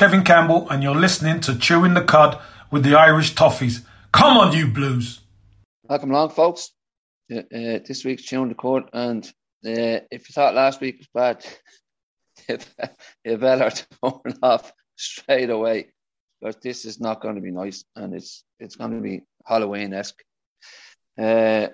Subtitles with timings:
[0.00, 3.84] Kevin Campbell, and you're listening to Chewing the Cud with the Irish Toffees.
[4.12, 5.20] Come on, you Blues!
[5.82, 6.70] Welcome along, folks.
[7.30, 11.08] Uh, uh, this week's Chewing the Cud, and uh, if you thought last week was
[11.12, 11.44] bad,
[13.26, 15.88] you better turn off straight away
[16.40, 19.92] because this is not going to be nice, and it's it's going to be Halloween
[19.92, 20.22] esque.
[21.20, 21.66] Uh,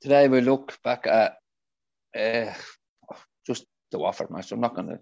[0.00, 1.36] today we look back at
[2.18, 2.52] uh,
[3.46, 4.50] just the Wafford match.
[4.50, 4.98] I'm not going to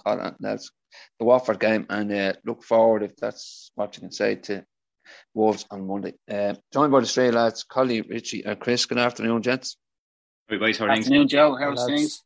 [0.00, 0.70] call it anything else.
[1.18, 4.64] The Wafford game, and uh, look forward if that's what you can say to
[5.34, 6.14] Wolves on Monday.
[6.30, 8.86] Uh, joined by the three lads, Collie, Richie, and Chris.
[8.86, 9.76] Good afternoon, gents.
[10.48, 11.56] Everybody's Good afternoon, Joe.
[11.56, 12.22] How's things?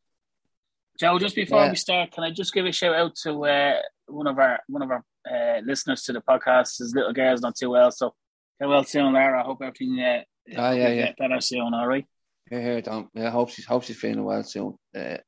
[0.99, 1.69] Joe, just before yeah.
[1.69, 3.73] we start, can I just give a shout out to uh,
[4.07, 6.79] one of our one of our uh, listeners to the podcast?
[6.79, 8.13] His little girl's not too well, so
[8.59, 9.41] get well soon, Lara.
[9.41, 10.23] I hope everything uh,
[10.57, 11.11] ah, yeah, yeah.
[11.17, 11.73] better soon.
[11.73, 12.05] All right.
[12.49, 13.09] Yeah, here, Tom.
[13.13, 14.75] Yeah, I hope she's hope she's feeling well soon.
[14.95, 15.21] Uh, okay.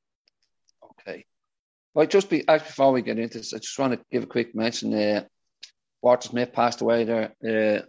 [2.00, 4.26] Well, just be actually before we get into this, I just want to give a
[4.26, 4.94] quick mention.
[4.94, 5.26] Uh,
[6.02, 7.82] Walter Smith passed away there uh,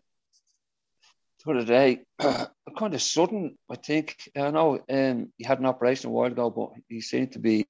[1.44, 2.00] the other day.
[2.18, 4.16] kind of sudden, I think.
[4.36, 7.64] I know um, he had an operation a while ago, but he seemed to be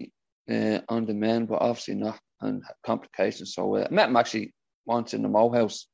[0.51, 3.53] uh, on the mend, but obviously not, and complications.
[3.53, 4.55] So uh, I met him actually
[4.87, 5.89] once in the Mo House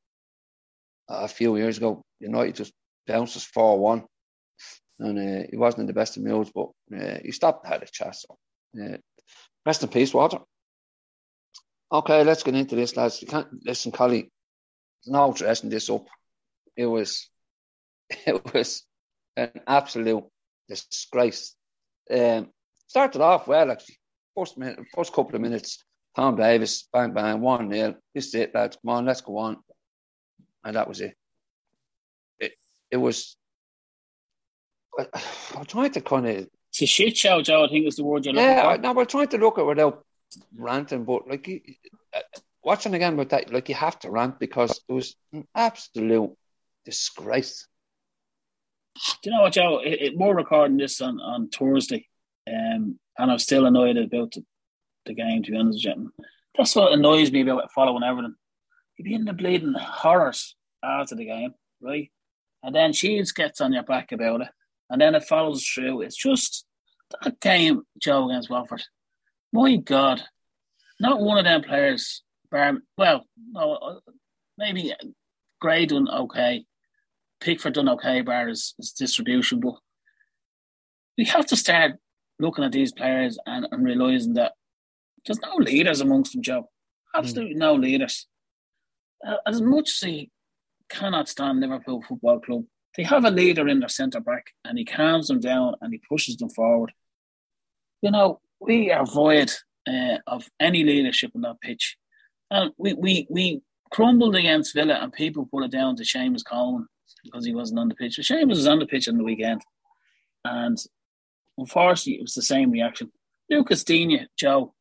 [1.09, 2.05] uh, a few years ago.
[2.21, 2.71] You know, he just
[3.05, 4.05] bounced us 4 1.
[4.99, 7.83] And uh, he wasn't in the best of moods, but uh, he stopped and had
[7.83, 8.15] a chat.
[8.15, 8.37] So,
[8.81, 8.95] uh,
[9.65, 10.39] rest in peace, Walter.
[11.91, 13.21] Okay, let's get into this, lads.
[13.21, 14.31] You can't listen, Collie.
[15.05, 16.05] No dressing this up.
[16.75, 17.29] It was,
[18.09, 18.83] it was
[19.37, 20.25] an absolute
[20.67, 21.55] disgrace.
[22.11, 22.49] Um,
[22.87, 23.97] started off well, actually.
[24.35, 25.83] First minute, first couple of minutes,
[26.15, 27.95] Tom Davies, bang bang, one nil.
[28.13, 28.77] This is it, lads.
[28.81, 29.57] Come on, let's go on.
[30.63, 31.15] And that was it.
[32.39, 32.53] It,
[32.91, 33.37] it was.
[34.99, 35.05] I,
[35.55, 36.47] I'm to kind of.
[36.77, 37.65] It's a shit show, Joe.
[37.65, 38.87] I think is the word you're yeah, looking for.
[38.87, 40.05] no, we're trying to look at it without
[40.55, 41.49] ranting, but like
[42.13, 42.19] uh,
[42.63, 46.35] watching again with that, like you have to rant because it was an absolute
[46.85, 47.67] disgrace.
[48.95, 49.81] Do you know what, Joe?
[49.83, 52.07] It, it, we're recording this on, on Thursday,
[52.47, 54.45] um, and I'm still annoyed about the,
[55.07, 56.11] the game, to be honest with you.
[56.55, 58.35] That's what annoys me about following everything.
[58.97, 62.11] You'd be in the bleeding horrors after the game, right?
[62.61, 64.49] And then Shields gets on your back about it,
[64.89, 66.01] and then it follows through.
[66.01, 66.65] It's just
[67.23, 68.83] that game, Joe, against Watford.
[69.53, 70.21] My God,
[70.99, 74.01] not one of them players, bar, well, no,
[74.57, 74.93] maybe
[75.59, 76.65] Gray done okay,
[77.39, 79.75] Pickford done okay, bar his, his distribution, but
[81.17, 81.93] we have to start
[82.39, 84.53] looking at these players and, and realizing that
[85.25, 86.69] there's no leaders amongst them, Joe.
[87.15, 87.59] Absolutely mm.
[87.59, 88.27] no leaders.
[89.45, 90.31] As much as he
[90.89, 92.63] cannot stand Liverpool Football Club,
[92.97, 96.01] they have a leader in their centre back and he calms them down and he
[96.09, 96.91] pushes them forward.
[98.01, 99.51] You know, we are void
[99.87, 101.95] uh, of any leadership on that pitch.
[102.49, 106.87] And we, we, we crumbled against Villa and people put it down to Seamus Coleman
[107.23, 108.15] because he wasn't on the pitch.
[108.17, 109.61] But Seamus was on the pitch on the weekend.
[110.43, 110.77] And
[111.57, 113.11] unfortunately, it was the same reaction.
[113.49, 114.73] Lucas Digne, Joe,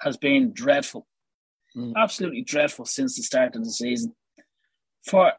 [0.00, 1.06] has been dreadful.
[1.76, 1.94] Mm.
[1.96, 4.14] Absolutely dreadful since the start of the season.
[5.04, 5.32] For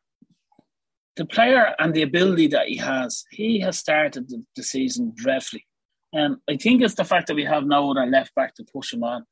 [1.17, 5.65] the player and the ability that he has, he has started the, the season dreadfully.
[6.13, 8.93] And I think it's the fact that we have no other left back to push
[8.93, 9.25] him on.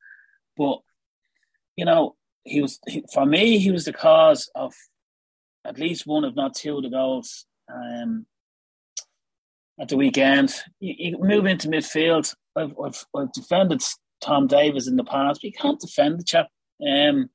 [0.56, 0.80] But,
[1.76, 4.74] you know, he was, he, for me, he was the cause of
[5.64, 8.26] at least one, if not two, of the goals um,
[9.80, 10.54] at the weekend.
[10.80, 12.34] You, you move into midfield.
[12.56, 13.82] I've, I've, I've, defended
[14.20, 16.48] Tom Davies in the past, but you can't defend the chap.
[16.86, 17.30] Um,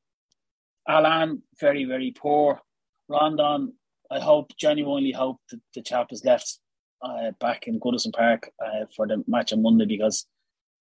[0.88, 2.60] Allan, very, very poor.
[3.08, 3.74] Rondon,
[4.12, 6.60] I hope, genuinely hope that the chap has left
[7.02, 10.26] uh, back in Goodison Park uh, for the match on Monday because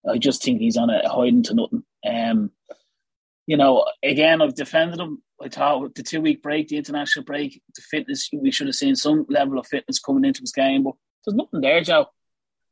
[0.09, 1.85] I just think he's on a hiding to nothing.
[2.06, 2.50] Um,
[3.47, 5.23] you know, again, I've defended him.
[5.41, 8.97] I thought the two week break, the international break, the fitness, we should have seen
[8.97, 10.94] some level of fitness coming into his game, but
[11.25, 12.06] there's nothing there, Joe.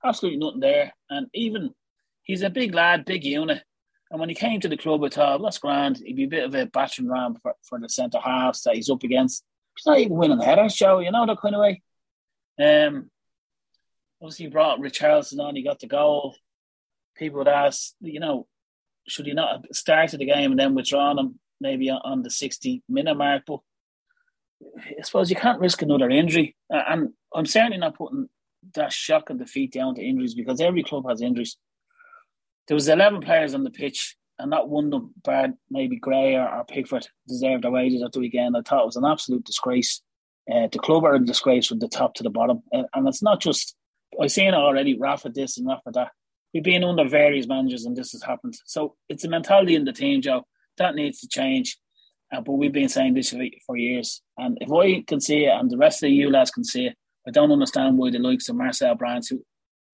[0.04, 0.92] Absolutely nothing there.
[1.08, 1.74] And even
[2.22, 3.62] he's a big lad, big unit.
[4.10, 5.98] And when he came to the club, I thought, that's grand.
[5.98, 8.90] He'd be a bit of a battering ram for, for the centre halves that he's
[8.90, 9.44] up against.
[9.78, 11.82] He's not even winning headers, Joe, you know, that kind of way.
[12.60, 13.10] Um,
[14.20, 16.34] obviously he brought Richarlison on, he got the goal.
[17.16, 18.48] People would ask, you know,
[19.06, 22.82] should he not have started the game and then withdrawn him maybe on the 60
[22.88, 23.44] minute mark?
[23.46, 23.60] But
[24.76, 26.56] I suppose you can't risk another injury.
[26.68, 28.28] And I'm certainly not putting
[28.74, 31.56] that shock and defeat down to injuries because every club has injuries.
[32.66, 36.48] There was 11 players on the pitch and not one them, bad maybe Gray or,
[36.48, 38.56] or Pickford, deserved their wages at the weekend.
[38.56, 40.00] I thought it was an absolute disgrace.
[40.50, 42.62] Uh, the club are a disgrace from the top to the bottom.
[42.72, 43.76] Uh, and it's not just
[44.20, 46.08] I've seen it already, Rafa this and Rafa that.
[46.54, 48.54] We've been under various managers and this has happened.
[48.64, 50.46] So it's a mentality in the team, Joe,
[50.78, 51.76] that needs to change.
[52.32, 54.22] Uh, but we've been saying this for, for years.
[54.38, 56.96] And if I can see it and the rest of you lads can see it,
[57.26, 59.44] I don't understand why the likes of Marcel Brands, who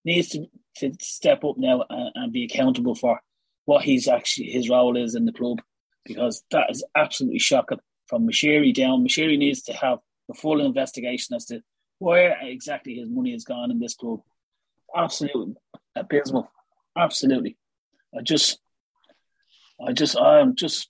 [0.05, 3.21] needs to, to step up now and, and be accountable for
[3.65, 5.61] what he's actually his role is in the club,
[6.05, 7.79] because that is absolutely shocking.
[8.07, 9.99] From Moshiri down, Moshiri needs to have
[10.31, 11.63] a full investigation as to
[11.99, 14.21] where exactly his money has gone in this club.
[14.95, 15.57] Absolutely
[15.97, 16.51] abysmal.
[16.97, 17.57] Absolutely.
[18.17, 18.59] I just,
[19.85, 20.89] I just, I'm just,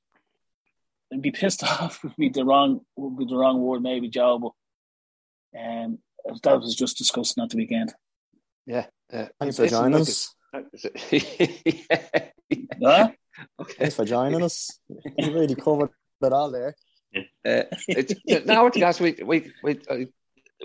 [1.13, 4.39] I'd be pissed off would be the wrong, would be the wrong word, maybe, Joe,
[4.39, 5.99] but um,
[6.43, 7.95] that was just discussing at the weekend.
[8.67, 8.87] Yeah.
[9.13, 10.35] Uh, Thanks for joining us.
[11.11, 12.29] Yeah.
[12.79, 13.11] Yeah?
[13.61, 13.75] Okay.
[13.79, 14.79] Thanks for joining us.
[15.19, 15.91] You really covered
[16.23, 16.75] it all there.
[17.45, 18.15] Uh, it's,
[18.47, 19.99] now, guys, we we we uh,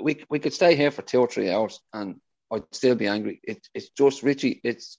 [0.01, 2.19] we we could stay here for two or three hours, and
[2.51, 3.39] I'd still be angry.
[3.43, 4.61] It, it's just Richie.
[4.63, 4.97] It's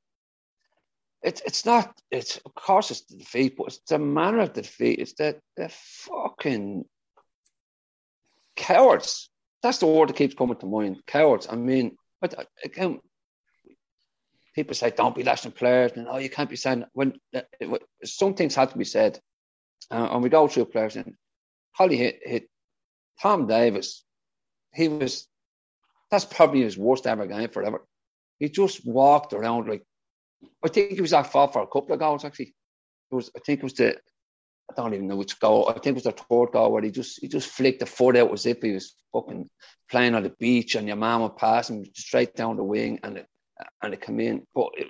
[1.23, 1.99] it's it's not.
[2.11, 4.99] It's of course it's the defeat, but it's the manner of the defeat.
[5.01, 6.85] It's the the fucking
[8.57, 9.31] cowards.
[9.63, 11.03] That's the word that keeps coming to mind.
[11.07, 11.47] Cowards.
[11.51, 13.01] I mean, but again,
[14.55, 17.43] people say don't be lashing players, and oh, you can't be saying when uh,
[18.05, 19.19] some things have to be said,
[19.91, 20.97] uh, and we go through players.
[20.97, 21.14] And
[21.73, 22.50] Holly hit, hit
[23.20, 24.02] Tom Davies.
[24.73, 25.26] He was
[26.11, 27.85] that's probably his worst ever game forever.
[28.38, 29.85] He just walked around like
[30.64, 32.55] I think he was at fault for a couple of goals actually.
[33.11, 33.97] It was I think it was the
[34.70, 35.69] I don't even know which goal.
[35.69, 38.17] I think it was the third goal where he just he just flicked the foot
[38.17, 39.49] out as if he was fucking
[39.91, 43.19] playing on the beach and your mama would pass him straight down the wing and
[43.19, 43.26] it
[43.83, 44.47] and it came in.
[44.55, 44.89] But it,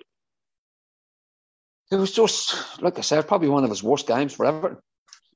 [1.90, 4.82] it was just like I said, probably one of his worst games forever.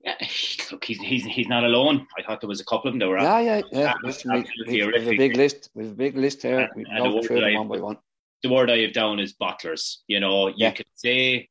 [0.02, 0.14] Yeah,
[0.72, 2.06] look, he's, he's he's not alone.
[2.18, 3.94] I thought there was a couple of them that were yeah, yeah, yeah.
[4.02, 5.70] Listen, we, we, have a big list.
[5.74, 6.68] We have a big list here.
[6.76, 7.98] We go through them one by one.
[8.42, 9.96] The word I have down is bottlers.
[10.06, 10.72] You know, you yeah.
[10.72, 11.48] could say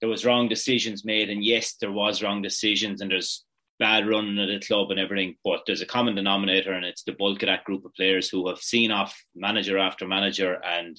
[0.00, 3.44] there was wrong decisions made, and yes, there was wrong decisions, and there's
[3.78, 5.36] bad running at the club and everything.
[5.44, 8.48] But there's a common denominator, and it's the bulk of that group of players who
[8.48, 10.96] have seen off manager after manager, and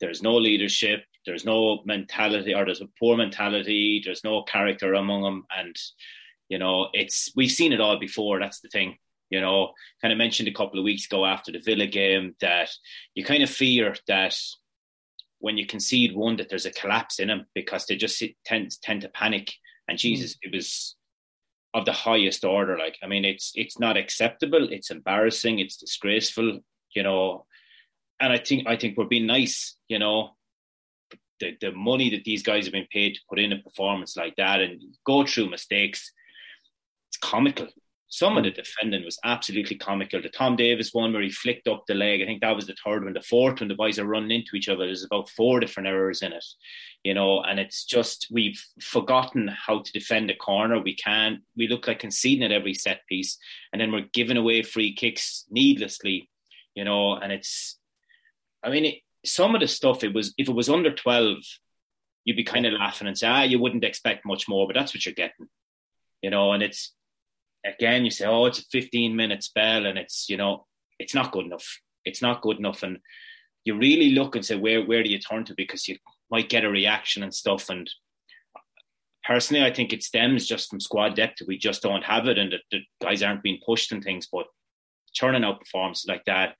[0.00, 5.22] there's no leadership, there's no mentality, or there's a poor mentality, there's no character among
[5.22, 5.76] them, and
[6.48, 8.38] you know, it's we've seen it all before.
[8.38, 8.96] That's the thing.
[9.30, 12.70] You know, kind of mentioned a couple of weeks ago after the Villa game that
[13.14, 14.38] you kind of fear that
[15.40, 19.02] when you concede one that there's a collapse in them because they just tend tend
[19.02, 19.52] to panic.
[19.88, 20.38] And Jesus, mm.
[20.42, 20.96] it was
[21.76, 22.78] of the highest order.
[22.78, 24.66] Like, I mean, it's it's not acceptable.
[24.72, 25.58] It's embarrassing.
[25.58, 26.60] It's disgraceful.
[26.94, 27.44] You know,
[28.18, 29.76] and I think I think we're being nice.
[29.86, 30.30] You know,
[31.38, 34.34] the the money that these guys have been paid to put in a performance like
[34.36, 36.12] that and go through mistakes,
[37.10, 37.68] it's comical.
[38.08, 40.22] Some of the defending was absolutely comical.
[40.22, 42.76] The Tom Davies one where he flicked up the leg, I think that was the
[42.84, 43.12] third one.
[43.12, 44.86] The fourth one, the boys are running into each other.
[44.86, 46.44] There's about four different errors in it,
[47.02, 50.80] you know, and it's just we've forgotten how to defend a corner.
[50.80, 51.40] We can't.
[51.56, 53.38] We look like conceding at every set piece,
[53.72, 56.30] and then we're giving away free kicks needlessly,
[56.76, 57.14] you know.
[57.14, 57.76] And it's,
[58.62, 61.38] I mean, it, some of the stuff it was if it was under twelve,
[62.24, 64.94] you'd be kind of laughing and say, ah, you wouldn't expect much more, but that's
[64.94, 65.48] what you're getting,
[66.22, 66.52] you know.
[66.52, 66.92] And it's
[67.66, 70.66] again, you say, oh, it's a 15 minute spell and it's, you know,
[70.98, 71.80] it's not good enough.
[72.04, 72.82] It's not good enough.
[72.82, 72.98] And
[73.64, 75.54] you really look and say, where, where do you turn to?
[75.56, 75.96] Because you
[76.30, 77.68] might get a reaction and stuff.
[77.68, 77.90] And
[79.24, 81.38] personally, I think it stems just from squad depth.
[81.38, 84.28] That we just don't have it and the, the guys aren't being pushed and things,
[84.30, 84.46] but
[85.18, 86.54] turning out performances like that,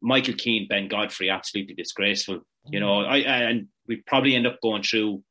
[0.00, 2.40] Michael Keane, Ben Godfrey, absolutely disgraceful.
[2.68, 5.22] You know, I, and we probably end up going through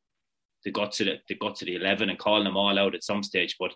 [0.63, 3.03] the guts of the, the guts of the eleven and calling them all out at
[3.03, 3.55] some stage.
[3.59, 3.73] But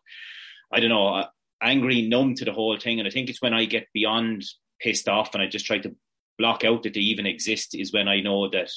[0.72, 1.26] I don't know
[1.62, 3.00] angry, numb to the whole thing.
[3.00, 4.44] And I think it's when I get beyond
[4.80, 5.96] pissed off and I just try to
[6.38, 8.70] block out that they even exist is when I know that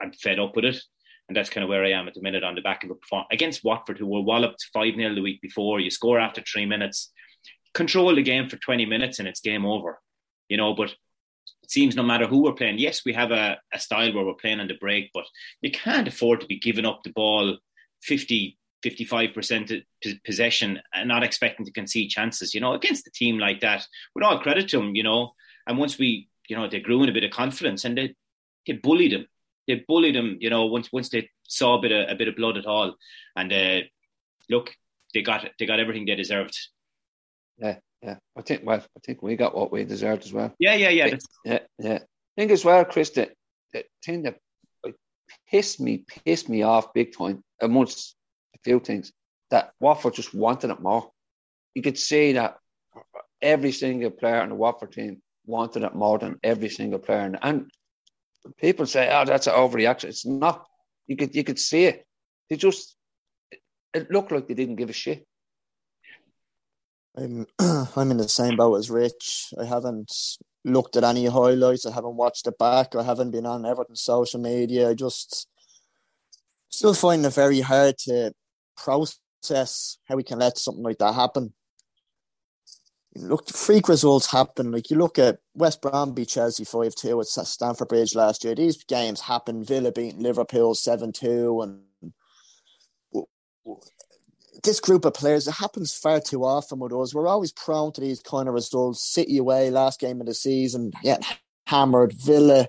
[0.00, 0.80] I'm fed up with it.
[1.28, 2.94] And that's kind of where I am at the minute on the back of a
[2.94, 5.80] performance against Watford, who were walloped 5 0 the week before.
[5.80, 7.12] You score after three minutes,
[7.74, 10.00] control the game for 20 minutes, and it's game over.
[10.48, 13.80] You know, but it seems no matter who we're playing, yes, we have a, a
[13.80, 15.24] style where we're playing on the break, but
[15.62, 17.56] you can't afford to be giving up the ball
[18.02, 19.82] 50, 55%
[20.24, 24.24] possession and not expecting to concede chances, you know, against a team like that, with
[24.24, 25.32] all credit to them, you know.
[25.66, 28.14] And once we, you know, they grew in a bit of confidence and they,
[28.66, 29.26] they bullied them.
[29.66, 32.36] They bullied them, you know, once once they saw a bit of a bit of
[32.36, 32.94] blood at all.
[33.34, 33.80] And uh,
[34.48, 34.72] look,
[35.12, 36.56] they got they got everything they deserved.
[37.58, 38.16] Yeah, yeah.
[38.36, 40.54] I think well, I think we got what we deserved as well.
[40.60, 41.16] Yeah, yeah, yeah.
[41.44, 41.98] Yeah, yeah.
[41.98, 43.32] I think as well, Chris, that
[43.72, 44.36] the thing that
[45.48, 48.14] pissed me, pissed me off big time amongst
[48.66, 49.12] few things
[49.50, 51.10] that Watford just wanted it more.
[51.74, 52.58] You could see that
[53.40, 57.38] every single player on the Watford team wanted it more than every single player.
[57.42, 57.70] And
[58.58, 60.66] people say, "Oh, that's an overreaction." It's not.
[61.06, 62.06] You could you could see it.
[62.48, 62.96] They just
[63.94, 65.26] it looked like they didn't give a shit.
[67.16, 67.46] I'm
[67.96, 69.54] I'm in the same boat as Rich.
[69.60, 70.12] I haven't
[70.64, 71.86] looked at any highlights.
[71.86, 72.96] I haven't watched it back.
[72.96, 74.90] I haven't been on Everton social media.
[74.90, 75.46] I just
[76.68, 78.32] still find it very hard to
[78.76, 81.52] process how we can let something like that happen.
[83.18, 84.70] Look, freak results happen.
[84.70, 88.54] Like you look at West Brom beat Chelsea five two at Stamford Bridge last year.
[88.54, 89.64] These games happen.
[89.64, 91.80] Villa beating Liverpool seven two, and
[94.62, 97.14] this group of players, it happens far too often with us.
[97.14, 99.02] We're always prone to these kind of results.
[99.02, 101.26] City away, last game of the season, getting
[101.66, 102.68] hammered, Villa.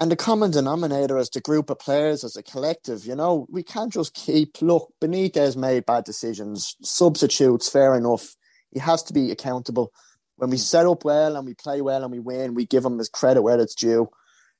[0.00, 3.04] And the common denominator is the group of players as a collective.
[3.04, 8.34] You know, we can't just keep, look, Benitez made bad decisions, substitutes, fair enough.
[8.70, 9.92] He has to be accountable.
[10.36, 10.62] When we hmm.
[10.62, 13.42] set up well and we play well and we win, we give him his credit
[13.42, 14.08] where it's due.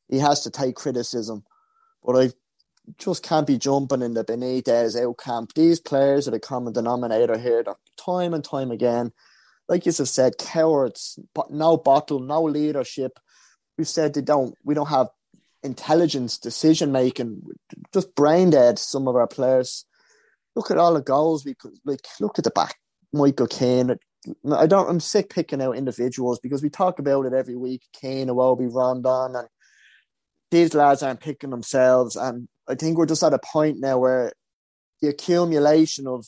[0.09, 1.45] He has to take criticism.
[2.05, 2.31] But I
[2.99, 5.55] just can't be jumping in the Benitez out camp.
[5.55, 7.63] These players are the common denominator here.
[7.63, 9.13] They're time and time again,
[9.69, 13.19] like you have said, cowards, but no bottle, no leadership.
[13.79, 14.55] We've said they don't.
[14.65, 15.09] We don't have
[15.62, 17.43] intelligence, decision making,
[17.93, 18.79] just brain dead.
[18.79, 19.85] Some of our players.
[20.57, 22.00] Look at all the goals we could like.
[22.21, 22.76] Look at the back,
[23.12, 23.97] Michael Keane.
[24.52, 24.88] I don't.
[24.88, 27.83] I'm sick picking out individuals because we talk about it every week.
[27.93, 29.49] Keane, Iwobi, Rondon, and
[30.50, 32.17] these lads aren't picking themselves.
[32.17, 34.33] And I think we're just at a point now where
[35.00, 36.26] the accumulation of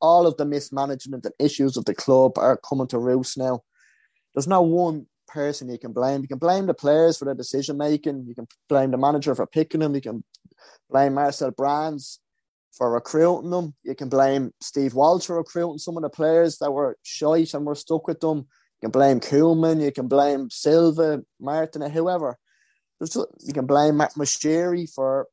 [0.00, 3.60] all of the mismanagement and issues of the club are coming to roost now.
[4.34, 6.22] There's no one person you can blame.
[6.22, 8.26] You can blame the players for their decision making.
[8.26, 9.94] You can blame the manager for picking them.
[9.94, 10.24] You can
[10.90, 12.20] blame Marcel Brands
[12.72, 13.74] for recruiting them.
[13.84, 17.64] You can blame Steve Walsh for recruiting some of the players that were shite and
[17.64, 18.38] were stuck with them.
[18.38, 19.82] You can blame Koeman.
[19.82, 22.38] You can blame Silva, Martin, or whoever
[23.00, 25.26] you can blame Matt Moshiri for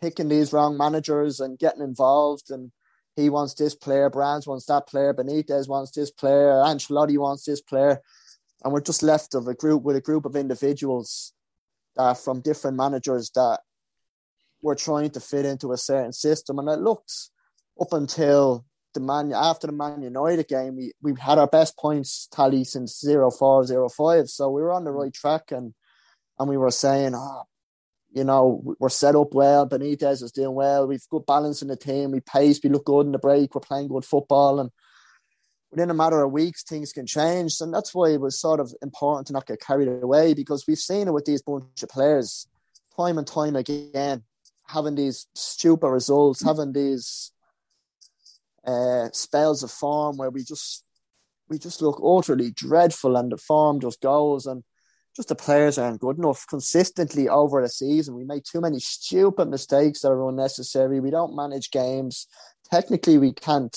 [0.00, 2.72] picking these wrong managers and getting involved and
[3.16, 7.60] he wants this player, Brands wants that player, Benitez wants this player, Ancelotti wants this
[7.60, 8.00] player.
[8.62, 11.32] And we're just left of a group with a group of individuals
[11.96, 13.60] that from different managers that
[14.62, 16.58] were trying to fit into a certain system.
[16.58, 17.30] And it looks
[17.80, 18.64] up until
[18.94, 23.02] the man after the Man United game, we, we had our best points tally since
[23.04, 24.28] 04, 05.
[24.28, 25.74] So we were on the right track and
[26.38, 27.42] and we were saying, oh,
[28.12, 29.68] you know, we're set up well.
[29.68, 30.86] Benitez is doing well.
[30.86, 32.10] We've good balance in the team.
[32.10, 32.58] We pace.
[32.64, 33.54] We look good in the break.
[33.54, 34.58] We're playing good football.
[34.58, 34.70] And
[35.70, 37.60] within a matter of weeks, things can change.
[37.60, 40.78] And that's why it was sort of important to not get carried away because we've
[40.78, 42.46] seen it with these bunch of players
[42.96, 44.22] time and time again,
[44.66, 47.32] having these stupid results, having these
[48.66, 50.84] uh, spells of form where we just
[51.48, 54.62] we just look utterly dreadful and the form just goes and
[55.16, 58.14] just the players aren't good enough consistently over the season.
[58.14, 61.00] We make too many stupid mistakes that are unnecessary.
[61.00, 62.28] We don't manage games.
[62.70, 63.76] Technically, we can't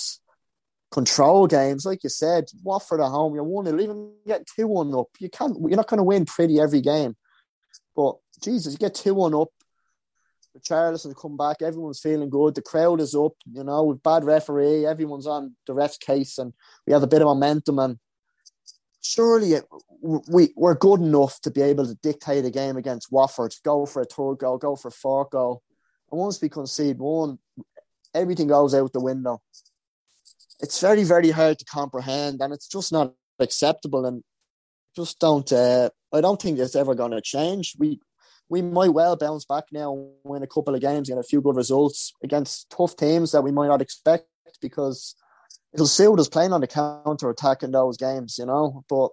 [0.94, 1.86] control games.
[1.86, 5.08] Like you said, Watford at home, you're one even get two one up.
[5.20, 5.58] You can't.
[5.60, 7.16] You're not going to win pretty every game.
[7.96, 9.50] But Jesus, you get two one up.
[10.56, 11.64] Richarlison come back.
[11.64, 12.54] Everyone's feeling good.
[12.54, 13.34] The crowd is up.
[13.52, 16.54] You know, with bad referee, everyone's on the ref's case, and
[16.86, 17.80] we have a bit of momentum.
[17.80, 17.98] And
[19.02, 19.56] surely
[20.00, 24.04] we we're good enough to be able to dictate a game against Watford, go for
[24.04, 25.64] a third goal, go for a fourth goal,
[26.12, 27.40] and once we concede one,
[28.14, 29.42] everything goes out the window.
[30.64, 34.06] It's very very hard to comprehend, and it's just not acceptable.
[34.06, 34.24] And
[34.96, 35.52] just don't.
[35.52, 37.76] Uh, I don't think it's ever going to change.
[37.78, 38.00] We
[38.50, 41.56] we might well bounce back now, win a couple of games, get a few good
[41.56, 44.28] results against tough teams that we might not expect
[44.62, 45.16] because
[45.74, 48.84] it'll suit us playing on the counter attack in those games, you know.
[48.88, 49.10] But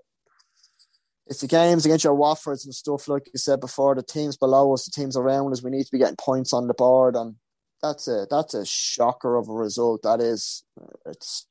[1.26, 4.75] it's the games against your Watfords and stuff, like you said before, the teams below
[4.75, 7.37] us, the teams around us, we need to be getting points on the board, and
[7.82, 10.02] that's a that's a shocker of a result.
[10.02, 10.64] That is,
[11.06, 11.46] it's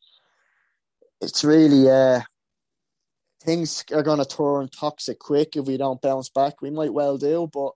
[1.21, 2.21] it's really uh
[3.43, 6.61] things are going to turn toxic quick if we don't bounce back.
[6.61, 7.71] We might well do, but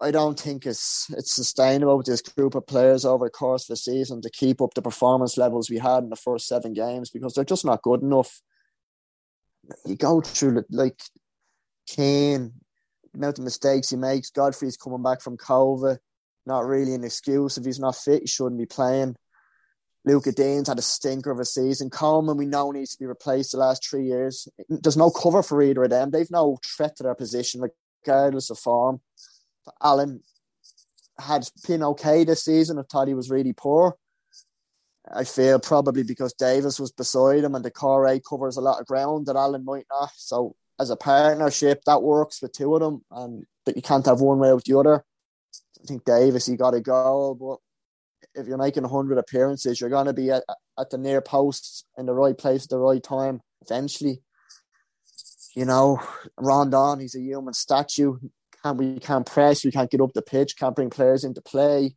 [0.00, 3.74] I don't think it's it's sustainable with this group of players over the course of
[3.74, 7.10] the season to keep up the performance levels we had in the first seven games
[7.10, 8.40] because they're just not good enough.
[9.84, 11.00] You go through like
[11.86, 12.52] Keane,
[13.12, 14.30] the mistakes he makes.
[14.30, 15.98] Godfrey's coming back from COVID,
[16.48, 17.56] not really an excuse.
[17.56, 19.14] If he's not fit, he shouldn't be playing.
[20.04, 21.90] Lucas Digne's had a stinker of a season.
[21.90, 24.48] Coleman, we know needs to be replaced the last three years.
[24.68, 26.10] There's no cover for either of them.
[26.10, 27.62] They've no threat to their position,
[28.04, 29.00] regardless of form.
[29.82, 30.22] Allan
[31.18, 32.78] had been okay this season.
[32.78, 33.96] I thought he was really poor.
[35.12, 38.86] I feel probably because Davies was beside him and the core covers a lot of
[38.86, 40.10] ground that Allan might not.
[40.16, 44.20] So as a partnership, that works with two of them, and that you can't have
[44.20, 45.04] one way with the other.
[45.82, 47.58] I think Davies he got a goal, but
[48.40, 50.44] if you're making 100 appearances, you're going to be at,
[50.78, 54.22] at the near posts in the right place at the right time eventually.
[55.54, 56.00] You know,
[56.36, 58.18] Rondon, he's a human statue.
[58.62, 61.94] Can't, we can't press, we can't get up the pitch, can't bring players into play,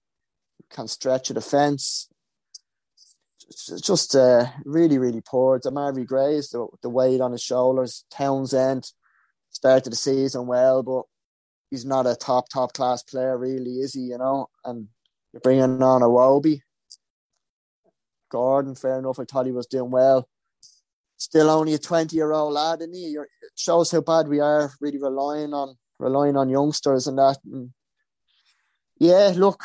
[0.71, 2.07] can't stretch a defence.
[3.83, 5.59] Just uh, really, really poor.
[5.59, 8.05] Demarai Gray's the, the weight on his shoulders.
[8.09, 8.91] Townsend
[9.49, 11.03] started the season well, but
[11.71, 14.01] he's not a top, top class player, really, is he?
[14.01, 14.87] You know, and
[15.33, 16.59] you're bringing on Iwobi.
[18.29, 19.19] Gordon, fair enough.
[19.19, 20.27] I thought he was doing well.
[21.17, 23.13] Still only a 20 year old lad, and he?
[23.13, 27.37] It shows how bad we are really relying on relying on youngsters and that.
[27.45, 27.71] And
[28.99, 29.63] yeah, look,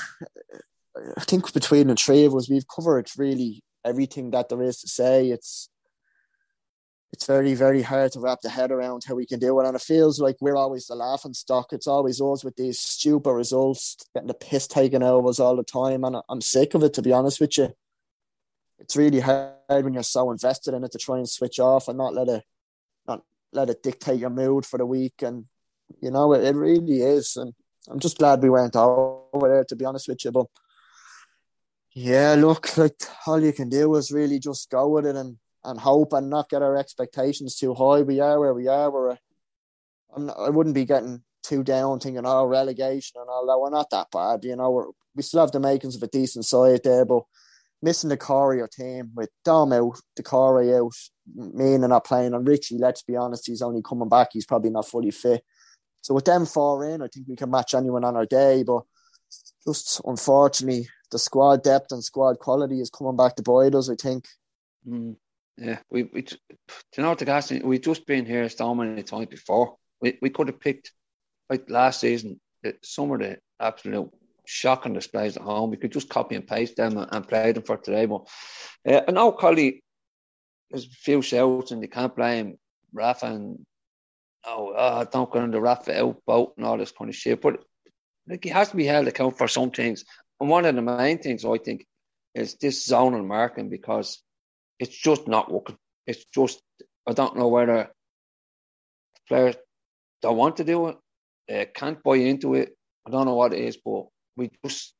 [1.16, 4.88] I think between the three of us, we've covered really everything that there is to
[4.88, 5.30] say.
[5.30, 5.68] It's
[7.16, 9.66] it's very, very hard to wrap the head around how we can do it.
[9.66, 11.72] And it feels like we're always the laughing stock.
[11.72, 15.56] It's always us with these stupid results, getting the piss taken out of us all
[15.56, 16.04] the time.
[16.04, 17.72] And I'm sick of it, to be honest with you.
[18.78, 21.96] It's really hard when you're so invested in it to try and switch off and
[21.96, 22.44] not let it
[23.08, 25.22] not let it dictate your mood for the week.
[25.22, 25.46] And
[26.02, 27.36] you know, it, it really is.
[27.36, 27.54] And
[27.88, 30.32] I'm just glad we went over there, to be honest with you.
[30.32, 30.48] But
[31.94, 35.78] yeah, look, like all you can do is really just go with it and and
[35.78, 38.02] hope and not get our expectations too high.
[38.02, 38.90] We are where we are.
[38.90, 39.18] We're,
[40.16, 43.58] not, I wouldn't be getting too down thinking, oh, relegation and all that.
[43.58, 44.92] We're not that bad, you know.
[45.14, 47.24] We still have the makings of a decent side there, but
[47.82, 50.94] missing the Courier team with Dom out, Doucouré out,
[51.34, 54.28] meaning not playing, and Richie, let's be honest, he's only coming back.
[54.32, 55.42] He's probably not fully fit.
[56.02, 58.82] So with them four in, I think we can match anyone on our day, but
[59.66, 63.94] just unfortunately, the squad depth and squad quality is coming back to bite us, I
[63.96, 64.26] think.
[64.88, 65.16] Mm.
[65.58, 66.26] Yeah, we, we
[66.96, 69.76] you know what the guys we've just been here so many times before.
[70.00, 70.92] We we could have picked
[71.48, 72.40] like last season
[72.82, 74.10] some of the absolute
[74.44, 75.70] shocking displays at home.
[75.70, 78.06] We could just copy and paste them and, and play them for today.
[78.06, 78.28] But
[78.88, 79.82] uh, I know Collie
[80.70, 82.58] there's a few shouts and you can't blame
[82.92, 83.64] Rafa and
[84.44, 87.40] oh uh, don't go into Rafa out boat and all this kind of shit.
[87.40, 87.64] But
[88.28, 90.04] like he has to be held account for some things.
[90.40, 91.86] And one of the main things I think
[92.34, 94.22] is this zonal marking because
[94.78, 95.76] it's just not working.
[96.06, 96.60] It's just
[97.06, 97.90] I don't know whether
[99.28, 99.56] players
[100.22, 100.96] don't want to do it,
[101.52, 102.76] uh, can't buy into it.
[103.06, 104.94] I don't know what it is, but we just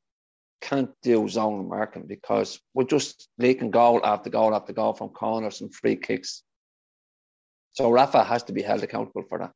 [0.61, 5.61] can't do zone marking because we're just leaking goal after goal after goal from corners
[5.61, 6.43] and free kicks.
[7.73, 9.51] So Rafa has to be held accountable for that.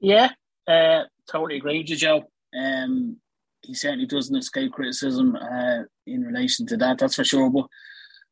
[0.00, 0.30] Yeah,
[0.66, 2.24] uh, totally agree with you, Joe.
[2.58, 3.18] Um,
[3.62, 7.50] he certainly doesn't escape criticism uh, in relation to that, that's for sure.
[7.50, 7.66] But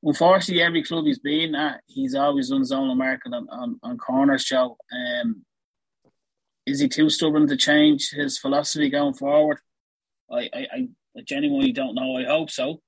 [0.06, 4.44] unfortunately, every club he's been at, he's always done zonal marking on, on, on corners,
[4.44, 4.78] Joe.
[4.92, 5.44] Um,
[6.64, 9.58] is he too stubborn to change his philosophy going forward?
[10.30, 12.16] I, I, I genuinely don't know.
[12.16, 12.80] I hope so.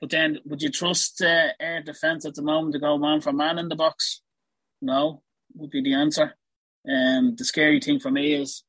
[0.00, 3.32] But then, would you trust uh, air defence at the moment to go man for
[3.32, 4.20] man in the box?
[4.80, 5.22] No,
[5.54, 6.34] would be the answer.
[6.88, 8.64] Um, the scary thing for me is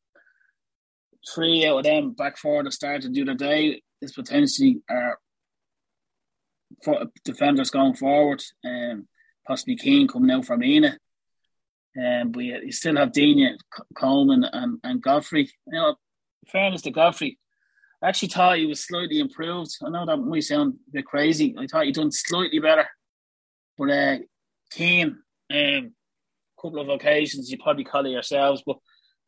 [1.33, 5.17] three out of them back four that started the day is potentially our
[6.83, 8.43] for defenders going forward.
[8.65, 9.07] Um,
[9.45, 10.97] possibly Keane coming out from Mina.
[11.95, 13.57] Um, but you still have Digne,
[13.95, 15.51] Coleman, and, and Godfrey.
[15.67, 15.95] You know,
[16.47, 17.37] fairness to Godfrey,
[18.01, 19.77] I actually thought he was slightly improved.
[19.83, 21.55] I know that might sound a bit crazy.
[21.57, 22.87] I thought he done slightly better.
[23.77, 24.17] But uh,
[24.71, 25.19] Keane,
[25.53, 25.91] um,
[26.61, 28.77] couple of occasions, you probably call it yourselves, but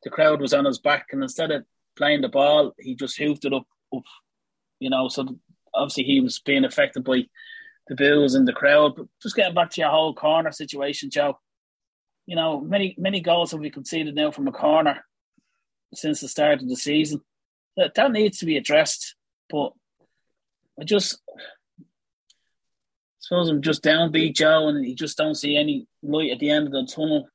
[0.04, 1.66] the crowd was on his back, and instead of
[1.98, 4.04] playing the ball, he just hoofed it up, up.
[4.80, 5.38] You know, so
[5.76, 7.26] obviously he was being affected by
[7.88, 8.96] the boos and the crowd.
[8.96, 11.40] But just getting back to your whole corner situation, Joe.
[12.26, 15.06] You know, many many goals have we conceded now from a corner
[15.94, 17.22] since the start of the season.
[17.78, 19.16] That that needs to be addressed.
[19.50, 19.74] But
[20.80, 21.20] I just
[21.80, 21.84] I
[23.20, 26.68] suppose I'm just downbeat Joe and you just don't see any light at the end
[26.68, 27.28] of the tunnel.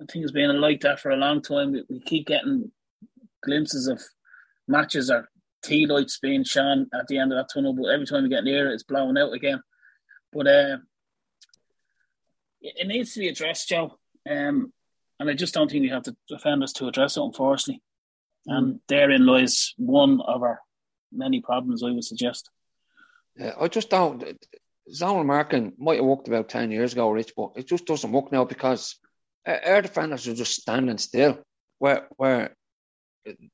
[0.00, 1.76] I think it's been like that for a long time.
[1.88, 2.70] We keep getting
[3.42, 4.02] glimpses of
[4.66, 5.28] matches or
[5.64, 8.44] tea lights being shone at the end of that tunnel, but every time we get
[8.44, 9.60] near it, it's blowing out again.
[10.32, 10.76] But uh,
[12.60, 13.98] it needs to be addressed, Joe.
[14.28, 14.72] Um,
[15.20, 17.82] and I just don't think we have the defenders to address it, unfortunately.
[18.48, 18.56] Mm.
[18.56, 20.60] And therein lies one of our
[21.12, 22.50] many problems, I would suggest.
[23.36, 24.24] Yeah, I just don't.
[24.92, 28.30] Zonal marking might have worked about 10 years ago, Rich, but it just doesn't work
[28.30, 28.96] now because
[29.46, 31.38] our defenders are just standing still.
[31.78, 32.56] Where, where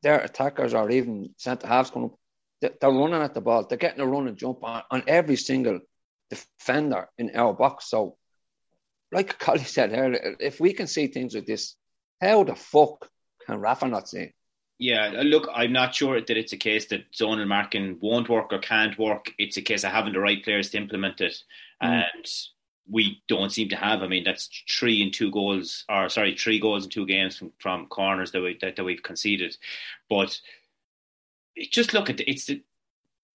[0.02, 2.18] their attackers or even centre halves coming up,
[2.80, 3.66] they're running at the ball.
[3.66, 5.80] They're getting a run and jump on, on every single
[6.28, 7.88] defender in our box.
[7.90, 8.16] So,
[9.12, 11.76] like Collie said earlier, if we can see things like this,
[12.20, 13.08] how the fuck
[13.46, 14.32] can Rafa not see?
[14.78, 18.50] Yeah, uh, look, I'm not sure that it's a case that zonal marking won't work
[18.52, 19.30] or can't work.
[19.38, 21.36] It's a case of having the right players to implement it,
[21.82, 22.02] mm.
[22.02, 22.26] and
[22.90, 24.02] we don't seem to have.
[24.02, 27.52] I mean, that's three and two goals, or sorry, three goals in two games from,
[27.58, 29.56] from corners that we that, that we've conceded.
[30.08, 30.38] But
[31.70, 32.62] just look at it's the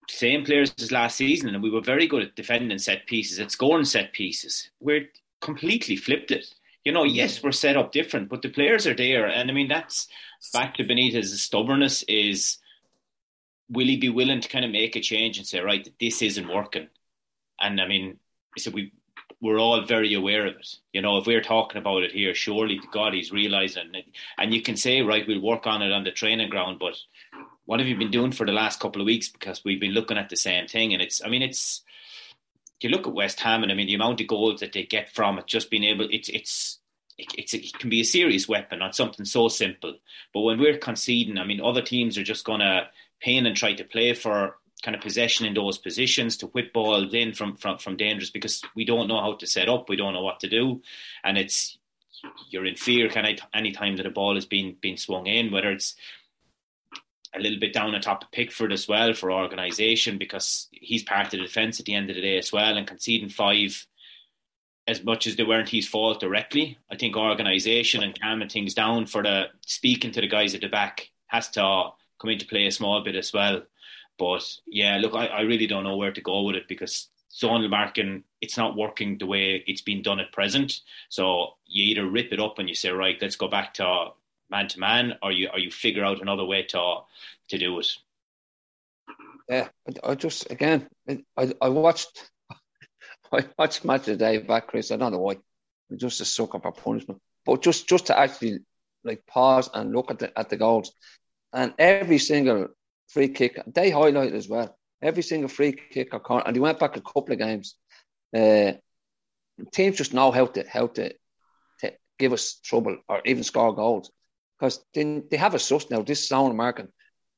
[0.10, 3.52] same players as last season, and we were very good at defending set pieces, at
[3.52, 4.70] scoring set pieces.
[4.80, 5.08] We're
[5.42, 6.54] completely flipped it.
[6.84, 7.44] You know, yes, mm.
[7.44, 10.08] we're set up different, but the players are there, and I mean that's
[10.54, 12.04] back to Benitez's stubbornness.
[12.04, 12.58] Is
[13.70, 16.54] will he be willing to kind of make a change and say, right, this isn't
[16.54, 16.88] working?
[17.60, 18.20] And I mean,
[18.58, 18.92] so we
[19.42, 20.76] we're all very aware of it.
[20.94, 24.06] You know, if we're talking about it here, surely God, he's realizing it.
[24.38, 26.98] And you can say, right, we'll work on it on the training ground, but
[27.66, 29.30] what have you been doing for the last couple of weeks?
[29.30, 30.94] Because we've been looking at the same thing.
[30.94, 31.82] And it's, I mean, it's,
[32.80, 35.10] you look at West Ham and I mean, the amount of goals that they get
[35.10, 36.80] from it, just being able, it's, it's,
[37.18, 39.96] it, it can be a serious weapon on something so simple.
[40.34, 42.88] But when we're conceding, I mean, other teams are just going to
[43.20, 47.14] pain and try to play for kind of possession in those positions to whip balls
[47.14, 50.14] in from, from, from dangerous because we don't know how to set up, we don't
[50.14, 50.82] know what to do.
[51.24, 51.78] And it's,
[52.50, 55.52] you're in fear kind of any time that a ball is being, being swung in,
[55.52, 55.96] whether it's,
[57.36, 61.26] a little bit down on top of Pickford as well for organisation because he's part
[61.26, 63.86] of the defence at the end of the day as well and conceding five
[64.88, 66.78] as much as they weren't his fault directly.
[66.90, 70.70] I think organisation and calming things down for the speaking to the guys at the
[70.70, 73.64] back has to come into play a small bit as well.
[74.18, 77.70] But yeah, look, I, I really don't know where to go with it because zonal
[77.70, 80.80] marking it's not working the way it's been done at present.
[81.10, 84.10] So you either rip it up and you say, right, let's go back to
[84.50, 86.98] man to man, or you or you figure out another way to
[87.50, 87.88] to do it.
[89.50, 89.68] Yeah,
[90.04, 92.32] I just again, I I watched
[93.32, 94.92] I watched match today back, Chris.
[94.92, 95.38] I don't know why,
[95.92, 98.60] I'm just a sucker for punishment, but just just to actually
[99.04, 100.94] like pause and look at the at the goals,
[101.54, 102.70] and every single
[103.08, 104.78] free kick they highlight as well.
[105.02, 107.76] Every single free kick or corner, and he went back a couple of games.
[108.36, 108.74] Uh,
[109.72, 111.14] teams just know how to how to,
[111.82, 114.12] to give us trouble or even score goals
[114.58, 116.02] because they, they have a sus now.
[116.02, 116.88] This zonal marking,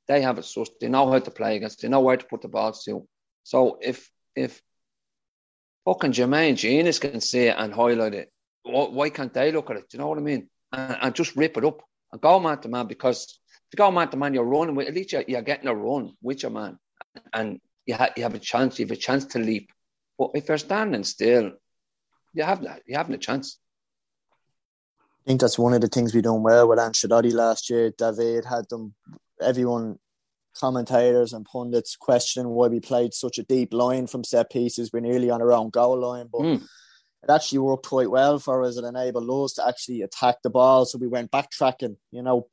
[0.07, 0.69] they have a sus.
[0.79, 1.81] They know how to play against.
[1.81, 3.07] They know where to put the balls to.
[3.43, 4.61] So if if
[5.85, 8.31] fucking Jermaine Jenas can see it and highlight it,
[8.63, 9.89] why can't they look at it?
[9.89, 10.49] Do you know what I mean?
[10.71, 13.39] And, and just rip it up and go man to man because
[13.73, 16.13] you go man to man, you're running with at least you're, you're getting a run
[16.21, 16.77] with your man,
[17.33, 18.79] and you have you have a chance.
[18.79, 19.71] You have a chance to leap.
[20.17, 21.53] But if you're standing still,
[22.33, 23.59] you have that, you haven't a chance.
[25.01, 27.91] I think that's one of the things we done well with Ancelotti last year.
[27.97, 28.93] David had them,
[29.41, 29.99] everyone,
[30.57, 34.91] commentators and pundits questioning why we played such a deep line from set pieces.
[34.91, 36.63] We're nearly on our own goal line, but mm.
[37.23, 38.77] it actually worked quite well for us.
[38.77, 40.85] It enabled us to actually attack the ball.
[40.85, 42.47] So we went backtracking, you know,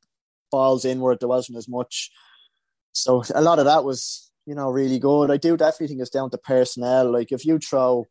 [0.54, 1.18] balls inward.
[1.20, 2.10] There wasn't as much.
[2.92, 5.30] So a lot of that was, you know, really good.
[5.30, 7.10] I do definitely think it's down to personnel.
[7.10, 8.06] Like if you throw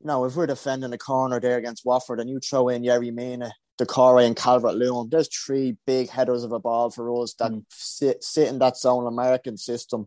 [0.00, 3.12] you know, if we're defending a corner there against Watford and you throw in Yerry
[3.12, 7.50] Mina, Doucouré and Calvert Lewin, there's three big headers of a ball for us that
[7.50, 7.64] mm.
[7.70, 10.06] sit, sit in that zonal marking system.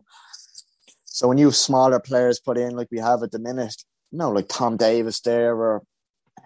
[1.04, 3.74] So when you have smaller players put in like we have at the minute,
[4.12, 5.82] you know, like Tom Davies there or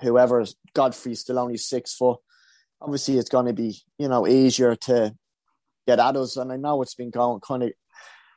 [0.01, 2.19] whoever, Godfrey's still only six foot.
[2.85, 5.15] Obviously, it's going to be, you know, easier to
[5.87, 6.37] get at us.
[6.37, 7.73] And I know it's been going kind of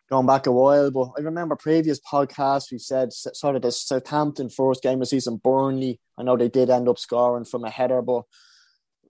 [0.09, 4.49] going back a while, but I remember previous podcasts we said sort of the Southampton
[4.49, 5.99] first game of season, Burnley.
[6.17, 8.23] I know they did end up scoring from a header, but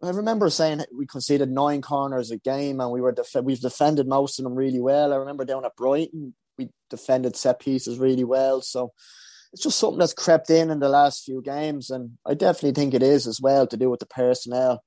[0.04, 4.08] I remember saying we conceded nine corners a game, and we were def- we've defended
[4.08, 5.13] most of them really well.
[5.13, 8.62] I remember down at Brighton, we defended set pieces really well.
[8.62, 8.91] So
[9.54, 12.95] it's just something that's crept in in the last few games, and I definitely think
[12.95, 14.84] it is as well to do with the personnel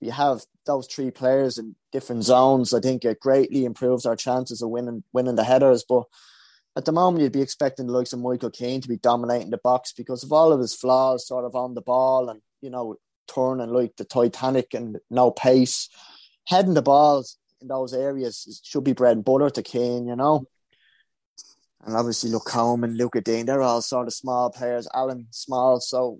[0.00, 4.62] you have those three players in different zones, I think it greatly improves our chances
[4.62, 5.84] of winning winning the headers.
[5.88, 6.04] But
[6.76, 9.58] at the moment, you'd be expecting the likes of Michael Keane to be dominating the
[9.58, 12.96] box because of all of his flaws, sort of on the ball, and you know,
[13.32, 15.88] turning like the Titanic and no pace,
[16.46, 20.46] heading the balls in those areas should be bread and butter to Keane, you know.
[21.84, 24.88] And obviously, look, Coleman, Lucas Digne, they're all sort of small players.
[24.94, 26.18] Allan Small, so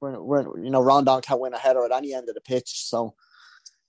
[0.00, 2.84] we're, we're you know Rondon can't win a header at any end of the pitch.
[2.84, 3.14] So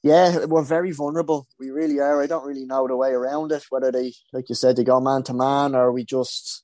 [0.06, 1.48] yeah, we're very vulnerable.
[1.60, 2.22] We really are.
[2.22, 3.66] I don't really know the way around it.
[3.70, 6.64] Whether they, like you said, they go man to man or we just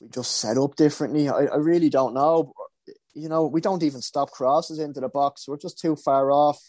[0.00, 1.28] we just set up differently.
[1.28, 2.52] I, I really don't know.
[3.14, 5.48] You know, we don't even stop crosses into the box.
[5.48, 6.60] We're just too far off.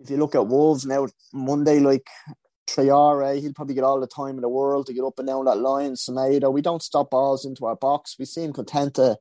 [0.00, 2.06] If you look at Wolves now, Monday, like
[2.68, 5.44] Traore, he'll probably get all the time in the world to get up and down
[5.46, 5.94] that line.
[5.94, 8.16] Semedo, we don't stop balls into our box.
[8.16, 9.18] We seem content to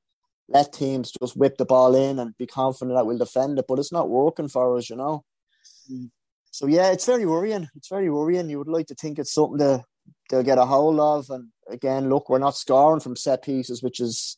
[0.49, 3.65] let teams just whip the ball in and be confident that we'll defend it.
[3.67, 5.23] But it's not working for us, you know.
[6.51, 7.67] so yeah, it's very worrying.
[7.75, 8.49] It's very worrying.
[8.49, 9.84] You would like to think it's something to
[10.29, 11.29] they'll get a hold of.
[11.29, 14.38] And again, look, we're not scoring from set pieces, which is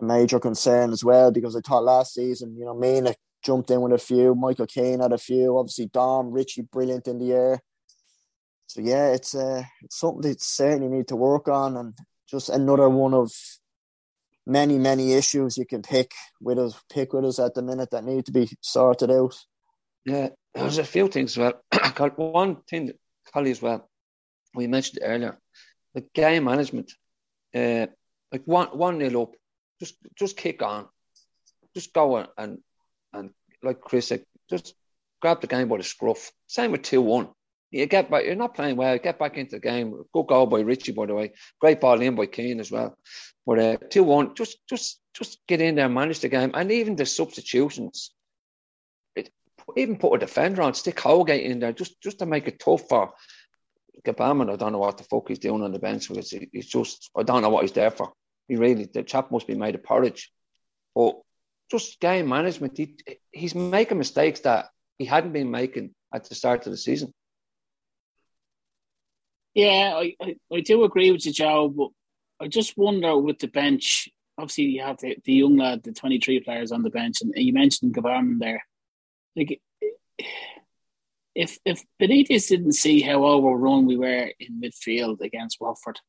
[0.00, 1.30] a major concern as well.
[1.30, 5.00] Because I thought last season, you know, Mina jumped in with a few, Michael Keane
[5.00, 7.60] had a few, obviously Dom, Richie, brilliant in the air.
[8.66, 11.98] So yeah, it's uh, it's something that certainly need to work on, and
[12.30, 13.32] just another one of
[14.50, 18.04] many many issues you can pick with us pick with us at the minute that
[18.04, 19.34] need to be sorted out.
[20.04, 21.62] Yeah, there's a few things well.
[22.16, 22.92] One thing,
[23.32, 23.88] Collie, as well,
[24.54, 25.38] we mentioned earlier,
[25.94, 26.92] the game management.
[27.54, 27.86] Uh,
[28.32, 29.32] like one one nil up,
[29.80, 30.86] just just kick on,
[31.74, 32.58] just go and
[33.12, 33.30] and
[33.62, 34.74] like Chris said, just
[35.20, 36.30] grab the game by the scruff.
[36.46, 37.28] Same with two one.
[37.70, 38.24] You get back.
[38.24, 38.98] You're not playing well.
[38.98, 40.04] Get back into the game.
[40.12, 41.32] Good goal by Richie, by the way.
[41.60, 42.96] Great ball in by Keane as well.
[43.46, 46.96] But uh, two one, just just just get in there, manage the game, and even
[46.96, 48.12] the substitutions.
[49.14, 49.30] It,
[49.76, 52.88] even put a defender on, stick Holgate in there, just just to make it tough
[52.88, 53.12] for
[54.04, 54.52] Gbamin.
[54.52, 57.22] I don't know what the fuck he's doing on the bench because he's just I
[57.22, 58.12] don't know what he's there for.
[58.48, 60.32] He really the chap must be made of porridge.
[60.94, 61.20] But
[61.70, 62.96] just game management, he
[63.30, 67.14] he's making mistakes that he hadn't been making at the start of the season.
[69.54, 71.88] Yeah, I, I, I do agree with you, Joe, but
[72.40, 74.08] I just wonder with the bench.
[74.38, 77.52] Obviously, you have the, the young lad, the 23 players on the bench, and you
[77.52, 78.64] mentioned Gbamin there.
[79.36, 79.60] Like,
[81.34, 86.00] if if Benitez didn't see how overrun we were in midfield against Watford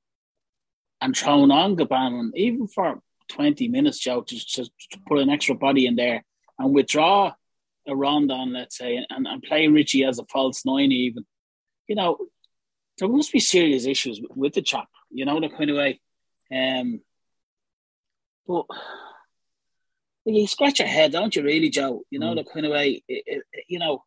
[0.99, 5.56] and thrown on Gbamin, even for 20 minutes, Joe, to, to, to, put an extra
[5.56, 6.23] body in there
[6.60, 7.34] and withdraw
[7.88, 11.25] a Rondon, let's say, and, and play Richie as a false nine, even,
[11.88, 12.17] you know,
[13.01, 15.99] there must be serious issues with the chap, you know, the kind of way.
[16.53, 17.01] Um,
[18.47, 18.65] but
[20.25, 22.03] you scratch your head, don't you, really, Joe?
[22.11, 22.35] You know, mm.
[22.35, 24.03] the kind of way, it, it, you know,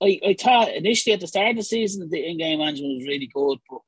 [0.00, 3.06] I, I thought initially at the start of the season, the in game management was
[3.06, 3.80] really good, but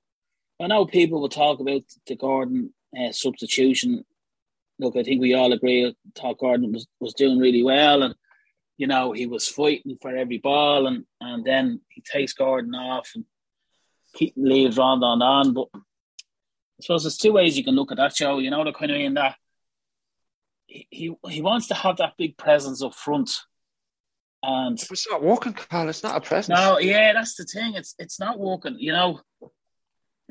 [0.62, 4.04] I know people will talk about the Gordon uh, substitution.
[4.78, 8.14] Look, I think we all agree Todd Gordon was, was doing really well and
[8.76, 13.10] you know, he was fighting for every ball and, and then he takes Gordon off
[13.14, 13.24] and
[14.14, 15.54] keep leaves Rondon on.
[15.54, 15.78] But I
[16.82, 18.38] suppose there's two ways you can look at that show.
[18.38, 19.36] You know, the kind of in that
[20.66, 23.30] he, he wants to have that big presence up front.
[24.42, 25.88] And it's not walking, Carl.
[25.88, 26.58] It's not a presence.
[26.58, 27.74] No, yeah, that's the thing.
[27.74, 28.76] It's it's not walking.
[28.78, 29.20] You know,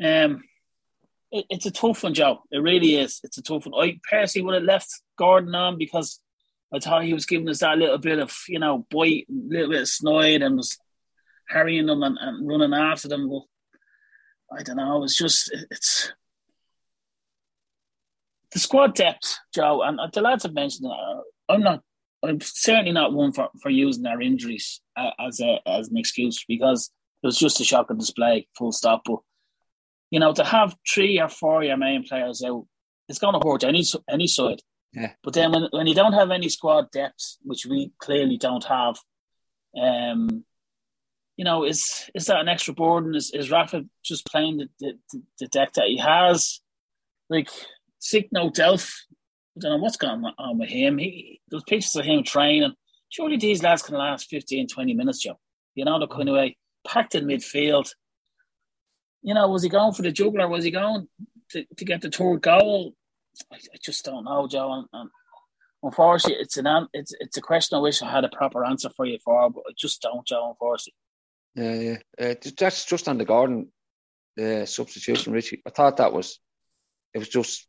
[0.04, 0.44] um,
[1.32, 2.42] it, it's a tough one, Joe.
[2.52, 3.20] It really is.
[3.24, 3.88] It's a tough one.
[3.88, 6.20] I personally would have left Gordon on because
[6.74, 9.70] I thought he was giving us that little bit of you know bite, a little
[9.70, 10.78] bit of snide, and was
[11.48, 13.30] harrying them and, and running after them.
[13.30, 13.44] But
[14.52, 15.04] I don't know.
[15.04, 16.12] It's just it's
[18.52, 20.92] the squad depth, Joe, and the lads have mentioned.
[20.92, 21.22] Uh,
[21.54, 21.82] I'm not.
[22.24, 26.44] I'm certainly not one for, for using our injuries uh, as a as an excuse
[26.48, 29.04] because it was just a shocking display, full stop.
[29.06, 29.20] But
[30.10, 32.66] you know, to have three or four of your main players out,
[33.08, 34.62] it's going to hurt any any side.
[34.94, 35.12] Yeah.
[35.24, 38.98] But then when when you don't have any squad depth, which we clearly don't have,
[39.80, 40.44] um,
[41.40, 43.16] you know, is is that an extra burden?
[43.16, 46.60] Is is Rafa just playing the, the, the deck that he has?
[47.30, 47.48] Like,
[47.98, 48.92] sick no Delph.
[49.56, 50.98] I don't know what's going on with him.
[50.98, 52.74] He those pictures of him training.
[53.08, 55.40] Surely these lads can last 15, 20 minutes, Joe.
[55.76, 56.50] You know, the kind of
[56.86, 57.90] packed in midfield.
[59.22, 60.50] You know, was he going for the juggler?
[60.50, 61.08] Was he going
[61.52, 62.96] to, to get the third goal?
[63.50, 64.74] I, I just don't know, Joe.
[64.74, 65.10] And, and
[65.84, 69.06] unfortunately, it's an it's it's a question I wish I had a proper answer for
[69.06, 70.50] you for, but I just don't, Joe.
[70.50, 70.96] Unfortunately.
[71.56, 71.98] Yeah, yeah.
[72.20, 73.72] Uh, that's just on the Gordon
[74.40, 75.62] uh, substitution, Richie.
[75.66, 76.40] I thought that was
[77.14, 77.68] it was just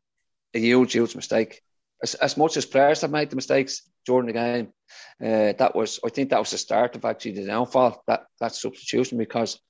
[0.54, 1.62] a huge, huge mistake.
[2.02, 4.68] As, as much as players have made the mistakes during the game,
[5.22, 8.54] uh, that was I think that was the start of actually the downfall that that
[8.54, 9.60] substitution because,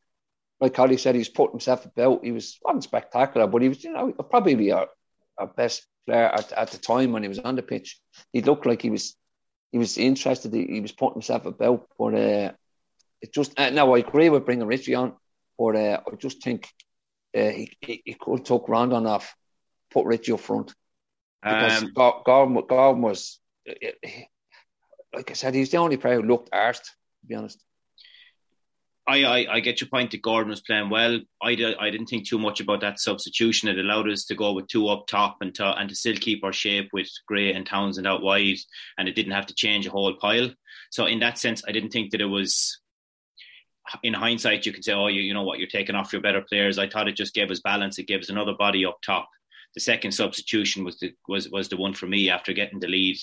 [0.61, 2.25] like Collie said, he's put himself about.
[2.25, 4.89] He was wasn't spectacular, but he was you know probably our,
[5.39, 7.99] our best player at, at the time when he was on the pitch.
[8.33, 9.17] He looked like he was
[9.73, 10.53] he was interested.
[10.53, 12.53] He, he was putting himself about, but uh,
[13.23, 15.15] it just uh, now I agree with bringing Richie on,
[15.59, 16.69] but uh, I just think
[17.37, 19.35] uh, he, he, he could took Rondon off,
[19.91, 20.75] put Richie up front
[21.43, 23.91] because um, Gordon, Gordon was uh,
[25.15, 27.63] like I said, he's the only player who looked arsed, to be honest.
[29.07, 31.19] I, I, I, get your point that Gordon was playing well.
[31.43, 33.69] I, I didn't think too much about that substitution.
[33.69, 36.45] It allowed us to go with two up top and to, and to still keep
[36.45, 38.59] our shape with Gray and Townsend out wide,
[38.99, 40.51] and it didn't have to change a whole pile.
[40.91, 42.79] So in that sense, I didn't think that it was
[44.03, 46.43] in hindsight, you could say, oh, you, you know what, you're taking off your better
[46.43, 46.79] players.
[46.79, 47.99] I thought it just gave us balance.
[47.99, 49.29] It gives another body up top.
[49.75, 53.17] The second substitution was the was was the one for me after getting the lead.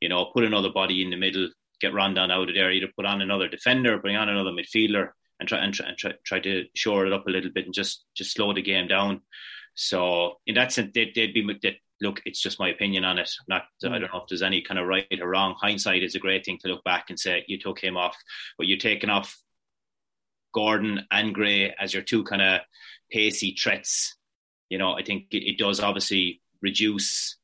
[0.00, 1.48] You know, put another body in the middle,
[1.80, 5.48] get Rondon out of there, either put on another defender, bring on another midfielder, and
[5.48, 8.04] try and try, and try, try to shore it up a little bit and just
[8.14, 9.22] just slow the game down.
[9.74, 12.20] So in that sense, they'd, they'd be they, look.
[12.24, 13.30] It's just my opinion on it.
[13.48, 13.88] Not mm.
[13.88, 15.56] I don't know if there's any kind of right or wrong.
[15.58, 18.16] Hindsight is a great thing to look back and say you took him off,
[18.58, 19.36] but you're taking off
[20.54, 22.60] Gordon and Gray as your two kind of
[23.10, 24.16] pacey threats.
[24.70, 27.36] You know, I think it, it does obviously reduce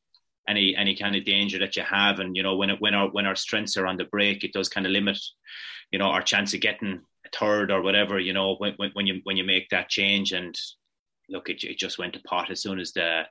[0.48, 2.18] any any kind of danger that you have.
[2.18, 4.52] And you know, when it, when our when our strengths are on the break, it
[4.52, 5.18] does kind of limit,
[5.90, 8.18] you know, our chance of getting a third or whatever.
[8.18, 10.32] You know, when when, when you when you make that change.
[10.32, 10.58] And
[11.28, 13.22] look, it, it just went to pot as soon as the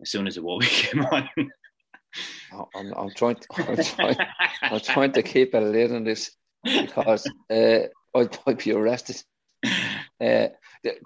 [0.00, 1.28] as soon as the Iwobi came on.
[2.76, 3.36] I'm, I'm trying.
[3.36, 4.16] To, I'm trying.
[4.62, 6.30] I'm trying to keep a lid on this
[6.62, 7.78] because uh,
[8.16, 9.22] I might be arrested.
[10.20, 10.48] Uh,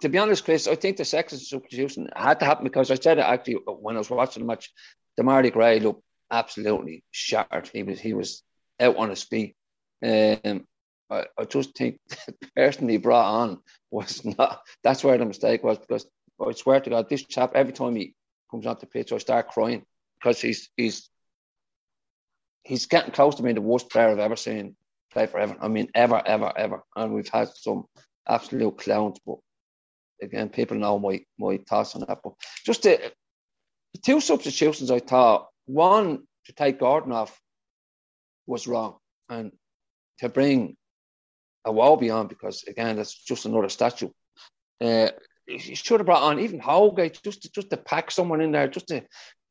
[0.00, 3.18] to be honest, Chris, I think the second substitution had to happen because I said
[3.18, 4.72] it actually when I was watching the match.
[5.18, 7.68] Demarai Gray looked absolutely shattered.
[7.72, 8.42] He was he was
[8.80, 9.56] out on his feet.
[10.04, 10.66] Um,
[11.10, 13.58] I, I just think the person he brought on
[13.90, 14.60] was not.
[14.82, 16.06] That's where the mistake was because
[16.40, 18.14] I swear to God, this chap every time he
[18.50, 19.84] comes onto the pitch, I start crying
[20.20, 21.08] because he's he's
[22.62, 24.76] he's getting close to being the worst player I've ever seen
[25.12, 25.62] play for Everton.
[25.62, 26.82] I mean, ever, ever, ever.
[26.96, 27.84] And we've had some
[28.28, 29.36] absolute clowns, but
[30.22, 32.20] again, people know my my thoughts on that.
[32.22, 33.12] But just the,
[33.94, 37.38] the two substitutions, I thought one to take Gordon off
[38.46, 38.96] was wrong,
[39.28, 39.52] and
[40.18, 40.76] to bring
[41.66, 44.10] Iwobi on because again, that's just another statue.
[44.80, 45.10] Uh,
[45.46, 48.68] you should have brought on even Holgate just to, just to pack someone in there,
[48.68, 49.02] just to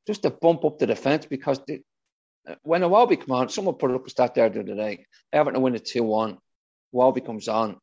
[0.06, 1.60] just to bump up the defence because
[2.64, 5.06] when Iwobi come on, someone put up a stat there the other day.
[5.34, 6.38] Everton win it two one.
[6.94, 7.78] Iwobi comes on,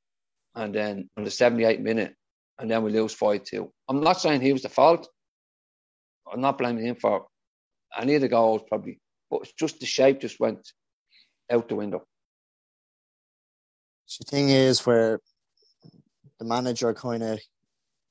[0.55, 2.15] and then on the 78th minute,
[2.59, 3.73] and then we lose 5 2.
[3.89, 5.09] I'm not saying he was the fault.
[6.33, 7.27] I'm not blaming him for
[7.97, 8.99] any of the goals, probably,
[9.31, 10.67] but it's just the shape just went
[11.51, 12.07] out the window.
[14.07, 15.21] So The thing is, where
[16.39, 17.41] the manager kind of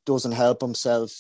[0.06, 1.12] doesn't help himself.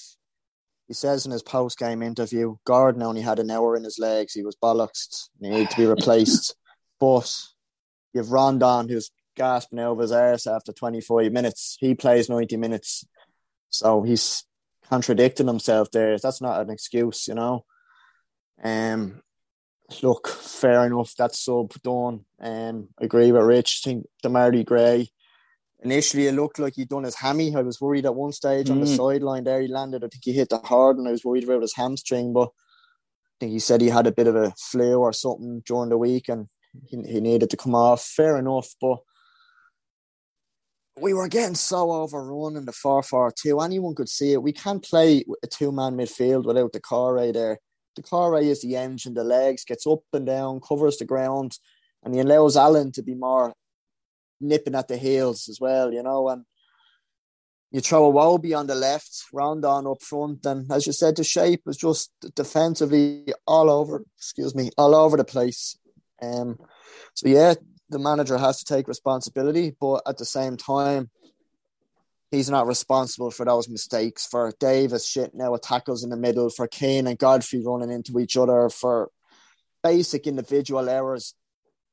[0.88, 4.34] He says in his post game interview, Gordon only had an hour in his legs.
[4.34, 5.30] He was bollocksed.
[5.40, 6.56] He needed to be replaced.
[7.00, 7.34] but
[8.14, 11.78] you've Rondon, who's gasping over his arse after 25 minutes.
[11.80, 13.06] He plays 90 minutes.
[13.70, 14.46] So he's
[14.90, 16.18] contradicting himself there.
[16.18, 17.66] That's not an excuse, you know.
[18.64, 19.22] Um,
[20.02, 21.14] look, fair enough.
[21.18, 22.26] That's sub done.
[22.40, 23.82] Um, I agree with Rich.
[23.84, 25.10] I think Demarai Gray.
[25.84, 27.54] Initially, it looked like he'd done his hammy.
[27.56, 28.72] I was worried at one stage mm.
[28.72, 28.96] on the mm.
[28.96, 29.62] sideline there.
[29.62, 30.04] He landed.
[30.04, 32.32] I think he hit the hard, and I was worried about his hamstring.
[32.32, 35.90] But I think he said he had a bit of a flu or something during
[35.90, 36.48] the week, and
[36.86, 38.02] he, he needed to come off.
[38.02, 39.00] Fair enough, but
[41.00, 43.60] we were getting so overrun in the 4 4 2.
[43.60, 44.44] Anyone could see it.
[44.44, 47.60] We can't play a two man midfield without Doucouré there.
[48.00, 51.58] Doucouré is the engine, the legs, gets up and down, covers the ground,
[52.04, 53.54] and he allows Allan to be more
[54.44, 56.30] nipping at the heels as well, you know.
[56.30, 56.46] And
[57.72, 61.62] you throw Iwobi on the left, Rondon up front, and as you said, the shape
[61.66, 65.76] was just defensively all over, excuse me, all over the place.
[66.22, 66.60] Um,
[67.16, 67.56] so yeah,
[67.90, 71.10] the manager has to take responsibility, but at the same time,
[72.32, 74.26] he's not responsible for those mistakes.
[74.26, 78.38] For Davies shitting out tackles in the middle, for Keane and Godfrey running into each
[78.38, 79.10] other, for
[79.84, 81.34] basic individual errors,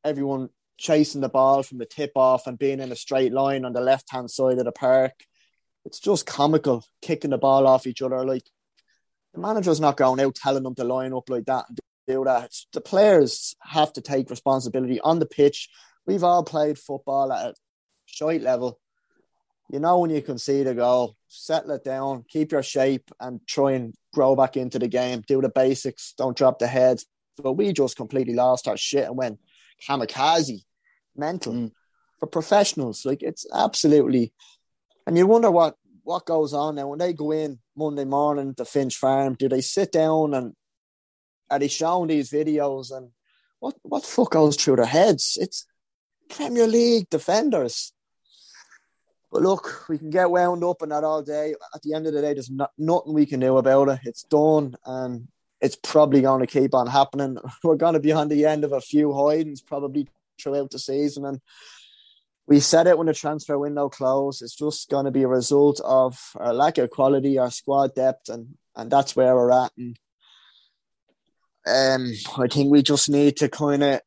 [0.04, 0.48] everyone
[0.80, 3.80] chasing the ball from the tip off and being in a straight line on the
[3.80, 5.12] left hand side of the park.
[5.84, 8.24] It's just comical, kicking the ball off each other.
[8.24, 8.48] Like
[9.34, 12.52] the manager's not going out telling them to line up like that and do that.
[12.72, 15.68] The players have to take responsibility on the pitch
[16.06, 17.54] we've all played football at a
[18.06, 18.78] shite level.
[19.70, 23.72] You know when you concede a goal, settle it down, keep your shape, and try
[23.72, 25.22] and grow back into the game.
[25.26, 27.06] Do the basics, don't drop the heads.
[27.40, 29.38] But we just completely lost our shit and went
[29.88, 30.64] kamikaze,
[31.20, 31.72] mental mm.
[32.18, 33.06] for professionals.
[33.06, 34.32] Like it's absolutely,
[35.06, 38.64] and you wonder what what goes on now when they go in Monday morning to
[38.64, 39.36] Finch Farm.
[39.38, 40.54] Do they sit down and
[41.50, 43.10] are they showing these videos and
[43.60, 45.38] what what fuck goes through their heads?
[45.40, 45.66] It's
[46.28, 47.92] Premier League defenders.
[49.30, 51.54] But look, we can get wound up in that all day.
[51.74, 54.00] At the end of the day, there's not, nothing we can do about it.
[54.04, 55.28] It's done, and
[55.60, 57.38] it's probably going to keep on happening.
[57.62, 60.08] We're going to be on the end of a few hidings probably
[60.40, 61.40] throughout the season, and
[62.46, 64.42] we said it when the transfer window closed.
[64.42, 68.28] It's just going to be a result of our lack of quality, our squad depth,
[68.28, 69.72] and and that's where we're at.
[69.76, 69.96] And
[71.66, 74.00] um, I think we just need to kind of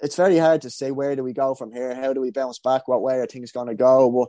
[0.00, 1.94] it's very hard to say where do we go from here.
[1.94, 2.86] How do we bounce back?
[2.86, 4.10] What way are things going to go?
[4.10, 4.28] But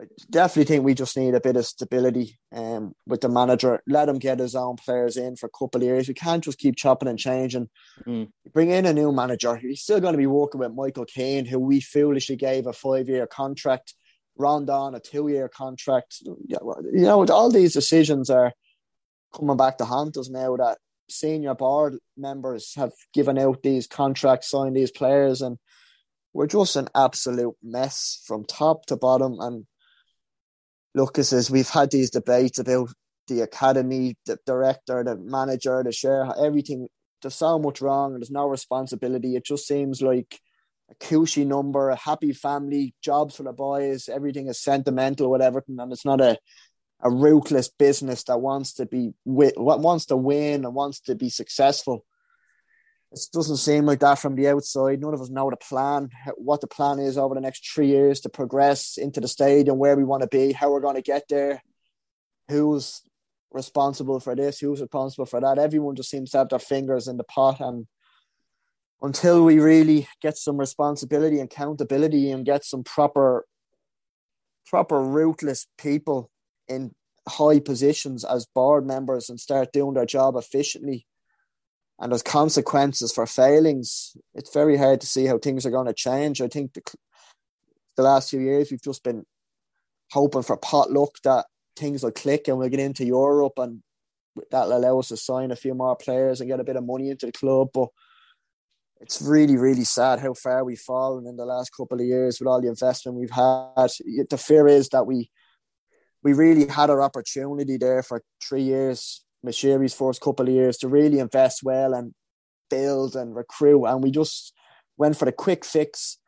[0.00, 3.80] I definitely think we just need a bit of stability um, with the manager.
[3.86, 6.08] Let him get his own players in for a couple of years.
[6.08, 7.68] We can't just keep chopping and changing.
[8.04, 8.30] Mm.
[8.52, 9.54] Bring in a new manager.
[9.54, 13.08] He's still going to be working with Michael Keane, who we foolishly gave a five
[13.08, 13.94] year contract,
[14.36, 16.16] Rondon a two year contract.
[16.22, 16.58] You
[16.92, 18.52] know, all these decisions are
[19.32, 20.78] coming back to haunt us now that
[21.08, 25.58] senior board members have given out these contracts, signed these players, and
[26.32, 29.36] we're just an absolute mess from top to bottom.
[29.38, 29.66] And
[30.94, 32.90] Lucas says we've had these debates about
[33.28, 36.88] the academy, the director, the manager, the share, everything.
[37.22, 39.34] There's so much wrong and there's no responsibility.
[39.34, 40.38] It just seems like
[40.90, 45.92] a cushy number, a happy family, jobs for the boys, everything is sentimental, whatever, and
[45.92, 46.38] it's not a
[47.04, 52.04] a ruthless business that wants to be wants to win and wants to be successful.
[53.14, 55.00] It doesn't seem like that from the outside.
[55.00, 58.18] None of us know the plan, what the plan is over the next three years
[58.20, 61.22] to progress into the stadium, where we want to be, how we're going to get
[61.28, 61.62] there,
[62.48, 63.02] who's
[63.52, 65.58] responsible for this, who's responsible for that.
[65.58, 67.60] Everyone just seems to have their fingers in the pot.
[67.60, 67.86] And
[69.00, 73.46] until we really get some responsibility and accountability and get some proper,
[74.66, 76.32] proper ruthless people
[76.66, 76.90] in
[77.28, 81.06] high positions as board members and start doing their job efficiently
[82.00, 85.94] and there's consequences for failings, it's very hard to see how things are going to
[85.94, 86.40] change.
[86.40, 86.82] I think the,
[87.96, 89.24] the last few years we've just been
[90.10, 93.82] hoping for potluck that things will click and we'll get into Europe and
[94.50, 97.10] that'll allow us to sign a few more players and get a bit of money
[97.10, 97.68] into the club.
[97.72, 97.88] But
[99.00, 102.48] it's really, really sad how far we've fallen in the last couple of years with
[102.48, 103.90] all the investment we've had.
[104.30, 105.30] The fear is that we
[106.22, 110.88] we really had our opportunity there for three years Moshiri's first couple of years to
[110.88, 112.14] really invest well and
[112.70, 113.84] build and recruit.
[113.84, 114.52] And we just
[114.96, 116.18] went for the quick fix,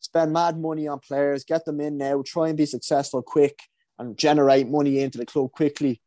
[0.00, 3.58] spend mad money on players, get them in now, try and be successful quick
[3.98, 6.00] and generate money into the club quickly.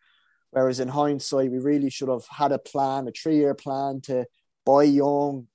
[0.51, 4.25] Whereas in hindsight, we really should have had a plan, a three year plan to
[4.65, 5.47] buy young,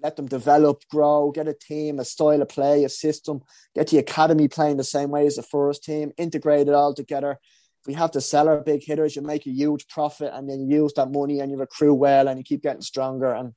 [0.00, 3.42] let them develop, grow, get a team, a style of play, a system,
[3.74, 7.38] get the academy playing the same way as the first team, integrate it all together,
[7.86, 10.82] we have to sell our big hitters, you make a huge profit and then you
[10.82, 13.32] use that money and you recruit well and you keep getting stronger.
[13.32, 13.54] And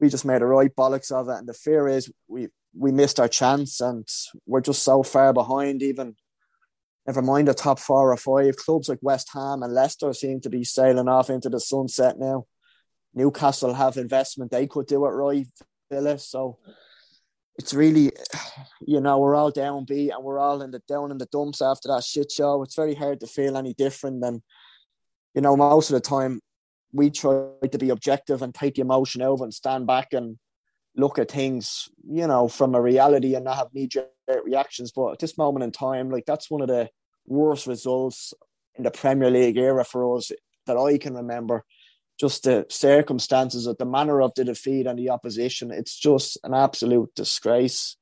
[0.00, 1.38] we just made a right bollocks of it.
[1.38, 2.48] And the fear is we
[2.78, 4.06] we missed our chance and
[4.46, 6.14] we're just so far behind even
[7.06, 10.50] never mind the top four or five clubs like West Ham and Leicester seem to
[10.50, 12.44] be sailing off into the sunset now.
[13.14, 15.46] Newcastle have investment, they could do it right,
[15.90, 16.18] Villa.
[16.18, 16.58] So
[17.58, 18.12] it's really,
[18.86, 21.62] you know, we're all down beat and we're all in the down in the dumps
[21.62, 22.62] after that shit show.
[22.62, 24.42] It's very hard to feel any different than,
[25.34, 26.40] you know, most of the time
[26.92, 30.38] we try to be objective and take the emotion over and stand back and
[30.96, 34.08] look at things, you know, from a reality and not have knee jerk
[34.44, 34.92] reactions.
[34.92, 36.88] But at this moment in time, like that's one of the
[37.26, 38.32] worst results
[38.76, 40.30] in the Premier League era for us
[40.66, 41.64] that I can remember
[42.18, 45.70] just the circumstances of the manner of the defeat and the opposition.
[45.70, 47.96] It's just an absolute disgrace.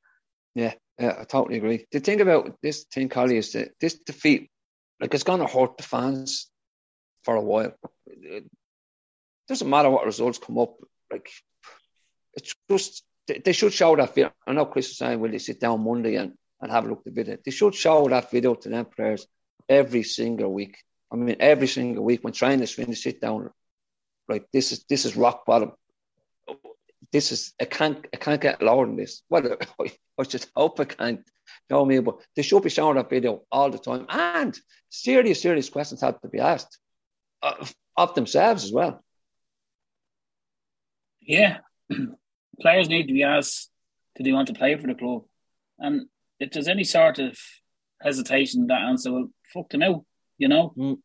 [0.55, 1.87] Yeah, yeah, I totally agree.
[1.91, 4.51] The thing about this thing, Collie, is that this defeat,
[5.01, 6.49] like, it's going to hurt the fans
[7.25, 7.75] for a while.
[8.07, 8.45] It
[9.49, 10.77] doesn't matter what results come up.
[11.11, 11.29] Like,
[12.35, 14.33] it's just they should show that video.
[14.47, 16.99] I know Chris was saying, "Will they sit down Monday and, and have a look
[17.01, 19.27] at the video?" They should show that video to them players
[19.69, 20.77] every single week.
[21.13, 23.51] I mean, every single week when trainers finish, sit down
[24.29, 24.45] right?
[24.53, 25.73] This is this is rock bottom.
[27.13, 29.23] This is I can't I can't get lower than this.
[29.29, 29.57] Well,
[30.19, 31.21] I just hope I can't.
[31.69, 32.05] You know what I mean?
[32.05, 34.59] But they should be showing that video all the time, and
[34.89, 36.79] serious serious questions have to be asked
[37.43, 39.05] of, of themselves as well.
[41.21, 41.59] Yeah,
[42.61, 43.71] players need to be asked,
[44.17, 45.25] do they want to play for the club?
[45.79, 46.07] And
[46.39, 47.39] if there's any sort of
[48.03, 50.05] hesitation, that answer, will fuck them out,
[50.39, 50.75] you know.
[50.77, 50.99] Mm.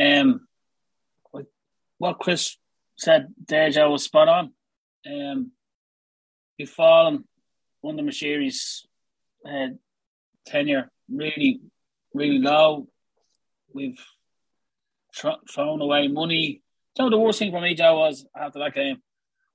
[0.00, 0.48] Um,
[2.00, 2.56] what Chris
[2.96, 4.52] said Joe, was spot on.
[5.06, 5.52] Um,
[6.58, 7.24] we've fallen
[7.86, 8.86] under Moshiri's
[9.46, 9.74] uh,
[10.46, 11.60] tenure really,
[12.14, 12.88] really low.
[13.74, 14.02] We've
[15.12, 16.62] tr- thrown away money.
[16.96, 18.96] So the worst thing for me, Joe, was after that game,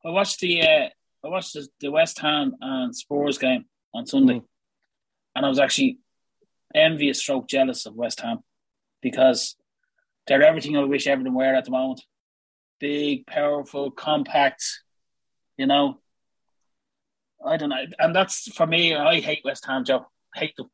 [0.05, 0.89] I watched the uh,
[1.23, 4.45] I watched the, the, West Ham and Spurs game on Sunday, mm.
[5.35, 5.97] and I was actually
[6.75, 8.43] envious, stroke jealous of West Ham
[9.01, 9.55] because
[10.27, 12.03] they're everything I wish everyone were at the moment
[12.85, 14.63] big, powerful, compact.
[15.57, 15.99] You know,
[17.43, 18.93] I don't know, and that's for me.
[18.93, 20.05] I hate West Ham, Joe.
[20.35, 20.69] hate them,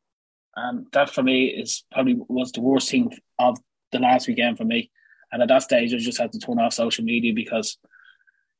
[0.56, 3.58] and that for me is probably was the worst thing of
[3.92, 4.90] the last weekend for me.
[5.30, 7.78] And at that stage, I just had to turn off social media because,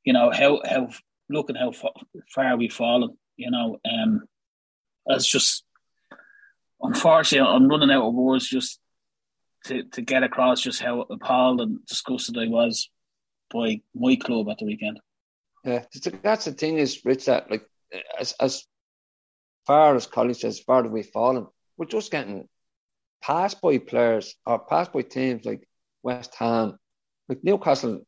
[0.05, 0.89] you know, how how
[1.29, 1.73] looking how
[2.35, 3.19] far we've fallen.
[3.37, 4.23] You know, um,
[5.07, 5.65] it's just
[6.81, 8.81] unfortunately, I'm running out of words just
[9.67, 12.89] to, to get across just how appalled and disgusted I was
[13.53, 15.01] by my club at the weekend.
[15.65, 15.85] Yeah,
[16.23, 17.67] that's the thing is, Rich, that like
[18.19, 18.65] as as
[19.67, 21.47] far as college, as far as we've fallen,
[21.77, 22.49] we're just getting
[23.23, 25.67] passed by players or passed by teams like
[26.03, 26.79] West Ham,
[27.29, 28.03] like Newcastle.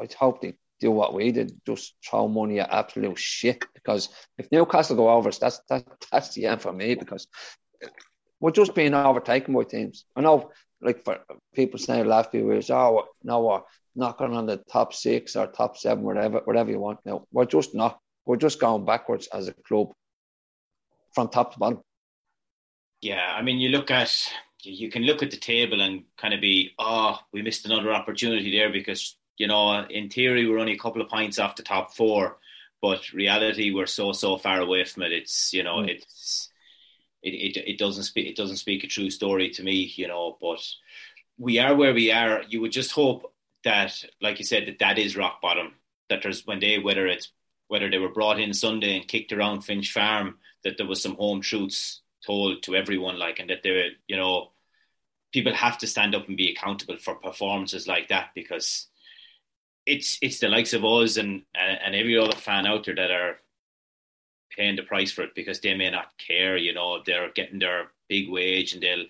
[0.00, 3.64] I hope they do what we did, just throw money at absolute shit.
[3.74, 4.08] Because
[4.38, 6.94] if Newcastle go over us, that's that, that's the end for me.
[6.94, 7.26] Because
[8.40, 10.04] we're just being overtaken by teams.
[10.14, 11.18] I know, like for
[11.54, 13.60] people saying last few years, oh no, we're
[13.94, 17.00] knocking on the top six or top seven, whatever, whatever you want.
[17.04, 17.98] Now we're just not.
[18.24, 19.92] We're just going backwards as a club
[21.14, 21.80] from top to bottom.
[23.00, 24.12] Yeah, I mean, you look at
[24.62, 28.50] you can look at the table and kind of be, oh, we missed another opportunity
[28.50, 31.94] there because you know, in theory, we're only a couple of points off the top
[31.94, 32.38] four,
[32.80, 35.12] but reality, we're so so far away from it.
[35.12, 35.88] It's you know, mm.
[35.88, 36.50] it's
[37.26, 40.36] it, it it doesn't speak it doesn't speak a true story to me, you know.
[40.40, 40.60] But
[41.38, 42.42] we are where we are.
[42.48, 43.32] You would just hope
[43.64, 45.72] that, like you said, that that is rock bottom.
[46.08, 47.32] That there's when they whether it's
[47.68, 51.16] whether they were brought in Sunday and kicked around Finch Farm, that there was some
[51.16, 54.52] home truths told to everyone, like, and that they you know,
[55.32, 58.86] people have to stand up and be accountable for performances like that because
[59.84, 63.38] it's it's the likes of us and and every other fan out there that are
[64.56, 66.56] paying the price for it because they may not care.
[66.56, 69.04] You know, they're getting their big wage and they'll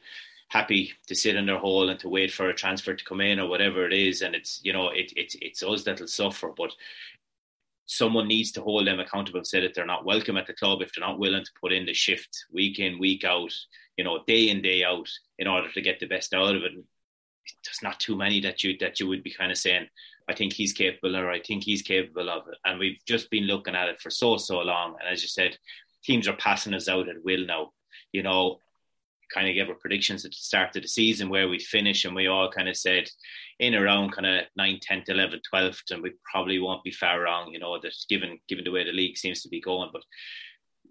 [0.48, 3.40] happy to sit in their hole and to wait for a transfer to come in
[3.40, 4.22] or whatever it is.
[4.22, 6.72] And it's you know it, it's it's us that'll suffer, but
[7.86, 10.82] someone needs to hold them accountable and say that they're not welcome at the club
[10.82, 13.52] if they're not willing to put in the shift week in week out,
[13.96, 16.72] you know, day in day out in order to get the best out of it.
[17.64, 19.88] There's not too many that you that you would be kind of saying,
[20.28, 22.58] I think he's capable or I think he's capable of it.
[22.64, 24.96] And we've just been looking at it for so, so long.
[25.00, 25.56] And as you said,
[26.04, 27.72] teams are passing us out at will now.
[28.12, 28.60] You know,
[29.32, 32.14] kind of gave our predictions at the start of the season where we'd finish and
[32.14, 33.08] we all kind of said
[33.58, 37.52] in around kind of 9th, 10th, 11th, 12th, and we probably won't be far wrong,
[37.52, 39.90] you know, that given given the way the league seems to be going.
[39.92, 40.02] But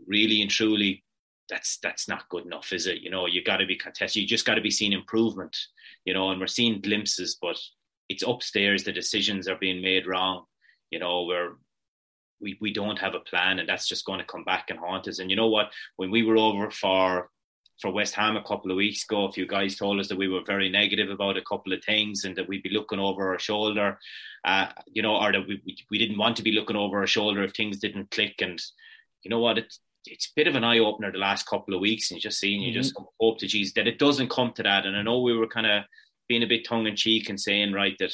[0.08, 1.04] really and truly,
[1.50, 3.02] that's that's not good enough, is it?
[3.02, 4.22] You know, you got to be contested.
[4.22, 5.56] You just got to be seeing improvement,
[6.04, 7.60] you know, and we're seeing glimpses, but
[8.10, 8.84] it's upstairs.
[8.84, 10.46] The decisions are being made wrong.
[10.92, 11.54] You know, we're
[12.42, 15.08] we we don't have a plan, and that's just going to come back and haunt
[15.08, 15.20] us.
[15.20, 15.72] And you know what?
[15.98, 17.30] When we were over for
[17.82, 20.30] for West Ham a couple of weeks ago, a few guys told us that we
[20.30, 23.40] were very negative about a couple of things and that we'd be looking over our
[23.40, 24.00] shoulder,
[24.46, 27.44] uh, you know, or that we, we didn't want to be looking over our shoulder
[27.44, 28.36] if things didn't click.
[28.40, 28.62] And
[29.24, 29.58] you know what?
[29.58, 32.22] It's it's a bit of an eye opener the last couple of weeks, and you
[32.22, 32.82] just seeing you mm-hmm.
[32.82, 34.86] just hope to geez that it doesn't come to that.
[34.86, 35.84] And I know we were kind of
[36.28, 38.14] being a bit tongue in cheek and saying right that,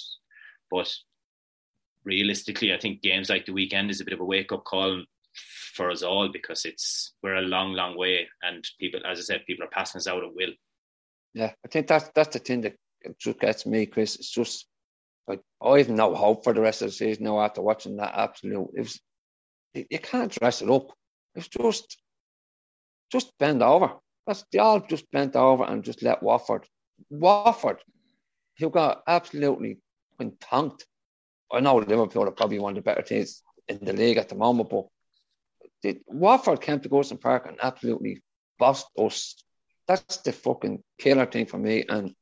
[0.69, 0.91] but
[2.03, 5.03] realistically, I think games like the weekend is a bit of a wake up call
[5.73, 9.45] for us all because it's we're a long, long way, and people, as I said,
[9.45, 10.51] people are passing us out at will.
[11.33, 12.75] Yeah, I think that's that's the thing that
[13.19, 14.15] just gets me, Chris.
[14.15, 14.67] It's just
[15.27, 18.13] like I have no hope for the rest of the season now after watching that
[18.17, 18.69] absolute.
[18.75, 18.99] It was,
[19.73, 20.91] you can't dress it up.
[21.35, 21.97] It's just
[23.11, 23.93] just bend over.
[24.27, 26.65] That's they all just bent over and just let Watford.
[27.09, 27.77] Watford
[28.61, 29.79] who got absolutely
[30.19, 30.83] punked.
[31.51, 34.35] I know Liverpool are probably one of the better teams in the league at the
[34.35, 34.85] moment, but
[35.83, 38.21] the, Watford came to Goodison Park and absolutely
[38.57, 39.35] bossed us.
[39.87, 41.83] That's the fucking killer thing for me.
[41.89, 42.13] And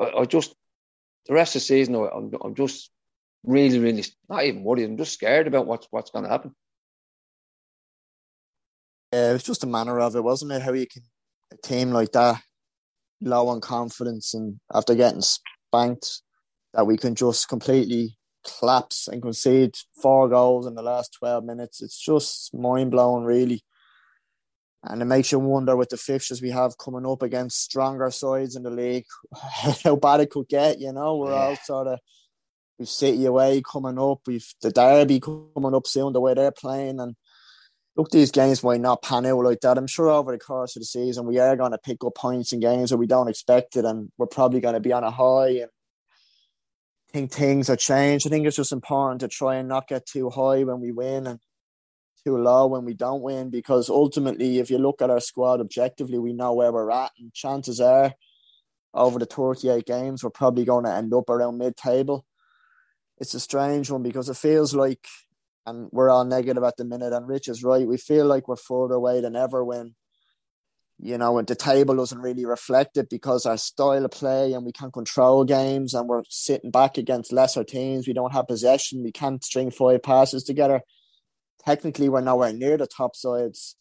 [0.00, 0.54] I, I just,
[1.26, 2.90] the rest of the season, I'm, I'm just
[3.44, 4.84] really, really not even worried.
[4.84, 6.54] I'm just scared about what's what's going to happen.
[9.12, 10.62] Yeah, it was just a manner of it, wasn't it?
[10.62, 11.02] How you can
[11.52, 12.40] a team like that
[13.20, 15.22] low on confidence and after getting
[15.68, 16.22] spanked
[16.74, 21.82] that we can just completely collapse and concede four goals in the last 12 minutes.
[21.82, 23.62] It's just mind blowing, really.
[24.84, 28.54] And it makes you wonder with the fixtures we have coming up against stronger sides
[28.54, 29.06] in the league,
[29.84, 30.78] how bad it could get.
[30.78, 31.38] You know, we're yeah.
[31.38, 31.98] all sort of
[32.78, 37.00] we've City away coming up, we've the derby coming up soon, the way they're playing,
[37.00, 37.16] and
[37.96, 39.78] look, these games might not pan out like that.
[39.78, 42.52] I'm sure over the course of the season, we are going to pick up points
[42.52, 45.10] in games where we don't expect it, and we're probably going to be on a
[45.10, 45.48] high.
[45.48, 45.70] And
[47.08, 48.26] I think things are changed.
[48.26, 51.26] I think it's just important to try and not get too high when we win
[51.26, 51.40] and
[52.24, 56.18] too low when we don't win, because ultimately, if you look at our squad objectively,
[56.18, 58.12] we know where we're at, and chances are,
[58.92, 62.26] over the 38 games, we're probably going to end up around mid-table.
[63.18, 65.06] It's a strange one because it feels like
[65.66, 67.12] and we're all negative at the minute.
[67.12, 67.86] And Rich is right.
[67.86, 69.94] We feel like we're further away than ever when,
[70.98, 74.64] you know, when the table doesn't really reflect it because our style of play and
[74.64, 78.06] we can't control games and we're sitting back against lesser teams.
[78.06, 79.02] We don't have possession.
[79.02, 80.82] We can't string five passes together.
[81.64, 83.76] Technically, we're nowhere near the top sides.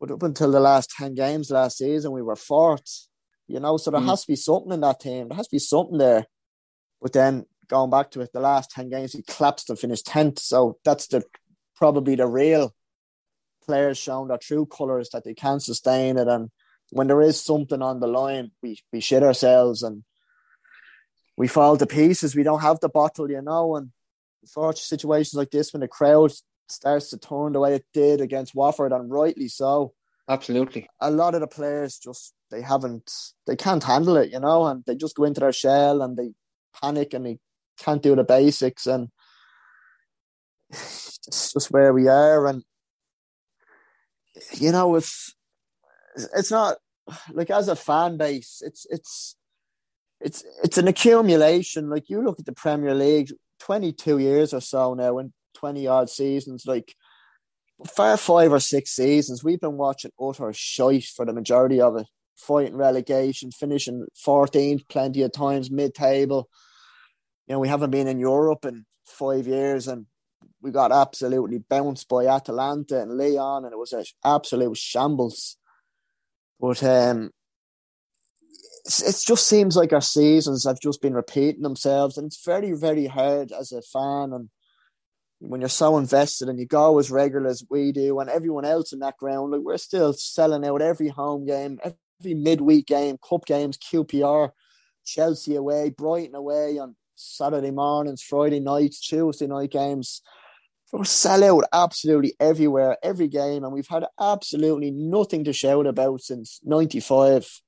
[0.00, 3.08] But up until the last 10 games last season, we were fourth.
[3.48, 4.08] You know, so there mm.
[4.08, 5.28] has to be something in that team.
[5.28, 6.26] There has to be something there.
[7.00, 10.38] But then going back to it, the last 10 games, he collapsed and finished 10th.
[10.38, 11.24] So that's the
[11.76, 12.74] probably the real
[13.64, 16.28] players showing their true colours that they can sustain it.
[16.28, 16.50] And
[16.90, 20.04] when there is something on the line, we, we shit ourselves and
[21.36, 22.36] we fall to pieces.
[22.36, 23.76] We don't have the bottle, you know.
[23.76, 23.90] And
[24.44, 26.32] such situations like this, when the crowd
[26.68, 29.94] starts to turn the way it did against Watford, and rightly so.
[30.28, 30.88] Absolutely.
[31.00, 33.10] A lot of the players just they haven't
[33.46, 36.30] they can't handle it, you know, and they just go into their shell and they
[36.80, 37.38] panic and they
[37.82, 39.08] can't do the basics and
[40.70, 42.46] it's just where we are.
[42.46, 42.62] And
[44.54, 45.34] you know it's
[46.36, 46.78] it's not
[47.32, 49.36] like as a fan base it's it's
[50.20, 51.90] it's it's an accumulation.
[51.90, 53.30] Like you look at the premier league
[53.60, 56.94] 22 years or so now and 20 odd seasons like
[57.86, 62.06] far five or six seasons we've been watching utter shite for the majority of it.
[62.36, 66.48] Fighting relegation finishing 14th plenty of times mid-table
[67.52, 70.06] you know we haven't been in europe in five years and
[70.62, 75.58] we got absolutely bounced by atalanta and lyon and it was an absolute shambles
[76.58, 77.30] but um
[78.86, 83.06] it just seems like our seasons have just been repeating themselves, and it's very, very
[83.06, 84.32] hard as a fan.
[84.32, 84.48] And
[85.38, 88.92] when you're so invested and you go as regular as we do, and everyone else
[88.92, 93.46] in that ground, like we're still selling out every home game, every midweek game, cup
[93.46, 94.50] games, QPR,
[95.04, 100.22] Chelsea away, Brighton away on Saturday mornings, Friday nights, Tuesday night games.
[100.92, 106.20] We sell out absolutely everywhere, every game, and we've had absolutely nothing to shout about
[106.20, 107.62] since '95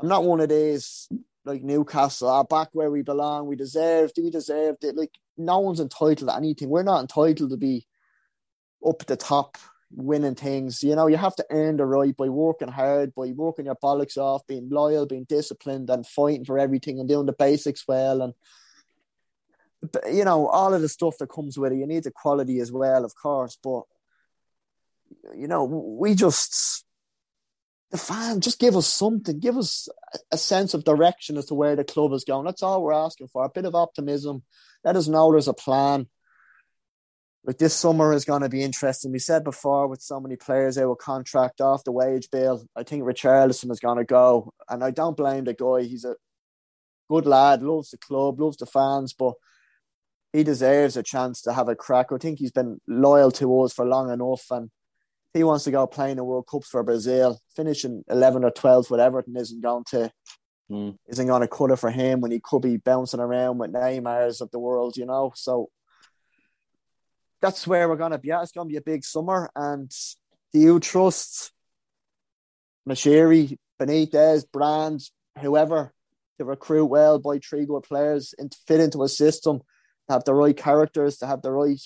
[0.00, 1.08] I'm not one of these
[1.44, 3.46] like Newcastle, are back where we belong.
[3.46, 4.96] We deserve, do we deserve it?
[4.96, 6.68] Like no one's entitled to anything.
[6.68, 7.86] We're not entitled to be
[8.86, 9.58] up at the top
[9.90, 10.82] winning things.
[10.82, 14.16] You know, you have to earn the right by working hard, by working your bollocks
[14.16, 18.22] off, being loyal, being disciplined, and fighting for everything and doing the basics well.
[18.22, 18.34] And
[20.10, 21.78] you know, all of the stuff that comes with it.
[21.78, 23.58] You need the quality as well, of course.
[23.62, 23.82] But
[25.36, 26.84] you know, we just
[27.90, 29.88] the fan just give us something, give us
[30.30, 32.44] a sense of direction as to where the club is going.
[32.44, 33.44] That's all we're asking for.
[33.44, 34.44] A bit of optimism.
[34.84, 36.06] Let us know there's a plan.
[37.44, 39.12] Like this summer is going to be interesting.
[39.12, 42.64] We said before with so many players they of contract off the wage bill.
[42.76, 45.82] I think Richarlison is going to go, and I don't blame the guy.
[45.82, 46.16] He's a
[47.08, 49.32] good lad, loves the club, loves the fans, but
[50.32, 52.08] he deserves a chance to have a crack.
[52.12, 54.70] I think he's been loyal to us for long enough, and
[55.34, 58.90] he wants to go playing in the World Cups for Brazil, finishing 11 or 12
[58.90, 60.10] with Everton isn't going to
[60.70, 60.96] mm.
[61.08, 64.40] isn't going to cut it for him when he could be bouncing around with Neymar's
[64.40, 65.32] of the world, you know.
[65.34, 65.68] So
[67.40, 68.42] that's where we're going to be at.
[68.42, 69.50] It's going to be a big summer.
[69.54, 69.90] And
[70.52, 71.52] do you trust
[72.88, 75.92] Moshiri, Benitez, Brands, whoever
[76.38, 79.60] to recruit well, buy three good players, and fit into a system,
[80.12, 81.80] have the right characters, to have the right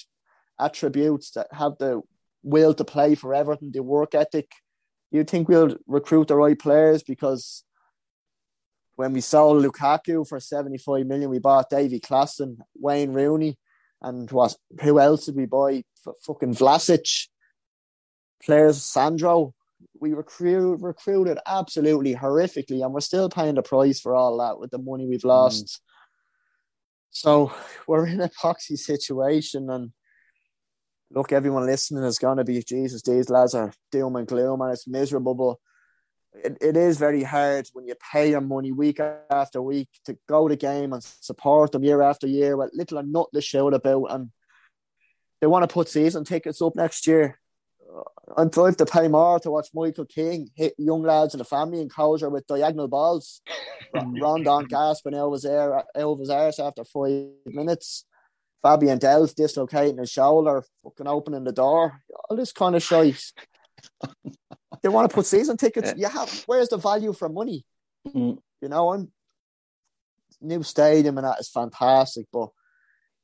[0.60, 2.02] attributes, to have the
[2.42, 4.50] will to play for Everton, the work ethic.
[5.10, 7.64] You think we'll recruit the right players because
[8.96, 13.58] when we sold Lukaku for 75 million, we bought Davy Klaassen, Wayne Rooney,
[14.02, 15.84] and what who else did we buy?
[16.06, 17.28] F- fucking Vlasic,
[18.42, 19.54] players Sandro.
[20.00, 24.70] We recruit, recruited absolutely horrifically, and we're still paying the price for all that with
[24.70, 25.66] the money we've lost.
[25.66, 25.80] Mm.
[27.14, 27.52] So
[27.86, 29.92] we're in a poxy situation, and
[31.10, 33.02] look, everyone listening is going to be Jesus.
[33.02, 35.34] These lads are doom and gloom, and it's miserable.
[35.34, 39.00] But it, it is very hard when you pay your money week
[39.30, 43.04] after week to go to game and support them year after year with little or
[43.04, 44.06] nothing to shout about.
[44.10, 44.30] And
[45.40, 47.38] they want to put season tickets up next year.
[48.36, 51.80] I'm trying to pay more to watch Michael Keane hit young lads in the family
[51.80, 53.42] enclosure with diagonal balls.
[53.94, 58.04] Rondon gasping out of his air, out of his arse after five minutes.
[58.62, 63.22] Fabian Delph dislocating his shoulder, fucking opening the door, all this kind of shit.
[64.82, 65.92] they want to put season tickets.
[65.96, 66.08] Yeah.
[66.08, 67.66] You have where's the value for money?
[68.08, 68.38] Mm.
[68.62, 69.08] You know, and
[70.40, 72.48] new stadium and that is fantastic, but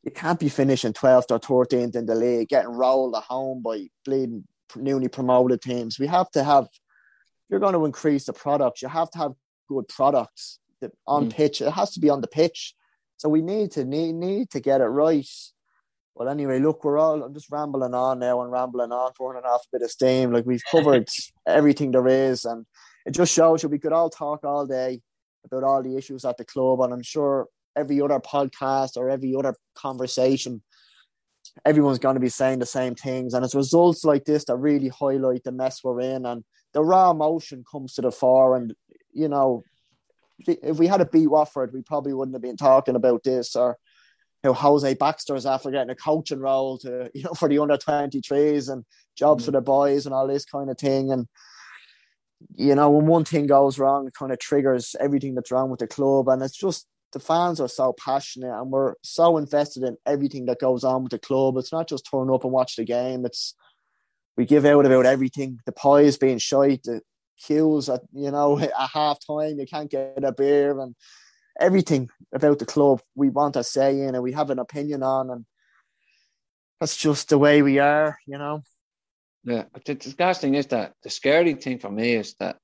[0.02, 3.88] you can't be finishing 12th or 13th in the league, getting rolled at home by
[4.04, 4.44] bleeding
[4.76, 5.98] newly promoted teams.
[5.98, 6.66] We have to have,
[7.48, 9.32] you're going to increase the products, you have to have
[9.68, 10.58] good products
[11.06, 11.34] on mm.
[11.34, 11.60] pitch.
[11.60, 12.74] It has to be on the pitch.
[13.16, 15.28] So we need to need need to get it right.
[16.14, 19.62] Well, anyway, look, we're all I'm just rambling on now and rambling on, burning off
[19.62, 20.32] a bit of steam.
[20.32, 21.08] Like we've covered
[21.46, 22.64] everything there is, and
[23.06, 25.00] it just shows you we could all talk all day
[25.44, 27.46] about all the issues at the club, and I'm sure
[27.76, 30.62] every other podcast or every other conversation
[31.64, 33.34] everyone's going to be saying the same things.
[33.34, 36.26] And it's results like this that really highlight the mess we're in.
[36.26, 38.56] And the raw emotion comes to the fore.
[38.56, 38.74] And,
[39.12, 39.62] you know,
[40.46, 43.76] if we had a beat Watford, we probably wouldn't have been talking about this or
[44.42, 48.72] how Jose Baxter's after getting a coaching role to, you know, for the under 23s
[48.72, 48.84] and
[49.16, 49.46] jobs mm.
[49.46, 51.12] for the boys and all this kind of thing.
[51.12, 51.26] And,
[52.56, 55.80] you know, when one thing goes wrong, it kind of triggers everything that's wrong with
[55.80, 56.28] the club.
[56.28, 60.60] And it's just the fans are so passionate and we're so invested in everything that
[60.60, 61.56] goes on with the club.
[61.56, 63.24] It's not just turn up and watch the game.
[63.24, 63.54] It's
[64.36, 65.58] we give out about everything.
[65.66, 67.02] The pies being shite, the
[67.44, 70.94] queues at you know at half time, you can't get a beer and
[71.58, 75.30] everything about the club we want a say in and we have an opinion on
[75.30, 75.44] and
[76.80, 78.62] that's just the way we are, you know.
[79.44, 82.56] Yeah, the, the thing is that the scary thing for me is that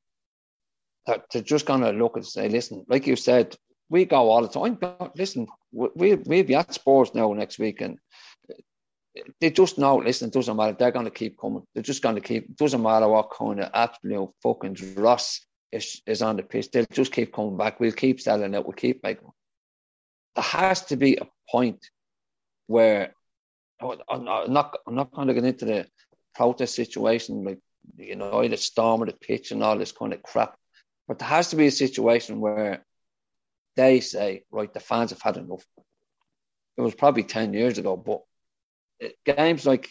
[1.06, 3.56] that they're just gonna look and say, listen, like you said,
[3.88, 4.78] we go all the time.
[5.14, 7.98] Listen, we we'll be at sports now next week, and
[9.40, 9.96] they just know.
[9.96, 10.76] Listen, it doesn't matter.
[10.78, 11.62] They're going to keep coming.
[11.74, 12.44] They're just going to keep.
[12.44, 15.40] It doesn't matter what kind of absolute fucking dross
[15.72, 16.70] is, is on the pitch.
[16.70, 17.80] They'll just keep coming back.
[17.80, 18.64] We'll keep selling it.
[18.64, 19.30] We'll keep making.
[20.34, 21.88] There has to be a point
[22.66, 23.14] where
[23.80, 24.78] I'm not.
[24.86, 25.86] I'm not going to get into the
[26.34, 27.58] protest situation like
[27.96, 30.56] you know the storm of the pitch and all this kind of crap.
[31.08, 32.84] But there has to be a situation where
[33.76, 35.64] they say, right, the fans have had enough.
[36.76, 38.22] It was probably 10 years ago, but
[39.24, 39.90] games like,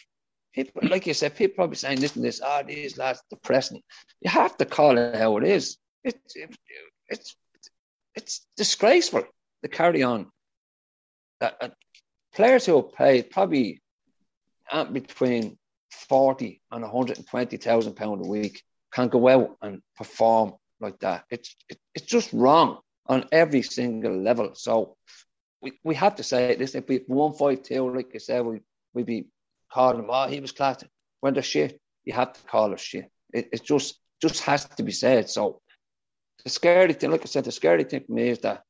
[0.53, 3.81] people, like you said, people probably saying, this and this, ah, oh, these lads depressing.
[4.21, 5.77] You have to call it how it is.
[6.03, 6.55] It's, it,
[7.09, 7.35] it's,
[8.15, 9.23] it's disgraceful
[9.63, 10.31] to carry on.
[11.41, 11.69] Uh, uh,
[12.33, 13.81] players who have paid probably
[14.91, 15.57] between
[15.91, 18.61] 40 and 120,000 pounds a week
[18.93, 21.25] can't go out and perform like that.
[21.29, 24.55] It's, it, it's just wrong on every single level.
[24.55, 24.95] So
[25.61, 26.75] we, we have to say this.
[26.75, 28.61] If we one five two, like I said, we
[28.93, 29.27] we'd be
[29.71, 30.83] calling him, oh, he was class.
[31.21, 33.11] When they're shit, you have to call us shit.
[33.33, 35.29] It, it just just has to be said.
[35.29, 35.61] So
[36.43, 38.63] the scary thing, like I said, the scary thing for me is that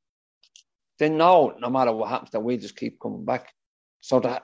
[0.99, 3.51] they know no matter what happens that we just keep coming back.
[4.01, 4.43] So that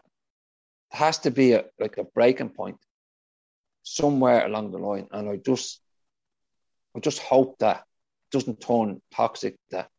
[0.91, 2.77] has to be a like a breaking point
[3.83, 5.07] somewhere along the line.
[5.11, 5.79] And I just
[6.95, 7.83] I just hope that
[8.31, 9.55] doesn't turn toxic.
[9.71, 9.89] That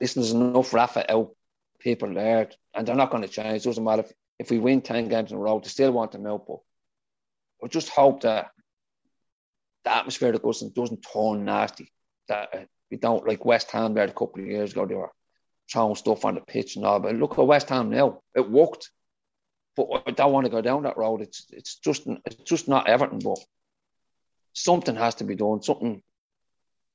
[0.00, 1.34] listen, there's enough Rafa out
[1.80, 3.62] people there, and they're not going to change.
[3.62, 6.12] It doesn't matter if, if we win ten games in a row, they still want
[6.12, 6.46] them out.
[6.46, 6.58] But
[7.62, 8.50] I just hope that
[9.84, 11.92] the atmosphere that goes doesn't turn nasty.
[12.28, 14.86] That uh, we don't like West Ham there a couple of years ago.
[14.86, 15.12] They were
[15.70, 17.00] throwing stuff on the pitch and all.
[17.00, 18.90] But look at West Ham now; it worked.
[19.76, 21.20] But I don't want to go down that road.
[21.20, 23.18] It's it's just it's just not Everton.
[23.18, 23.38] But
[24.52, 25.62] something has to be done.
[25.62, 26.02] Something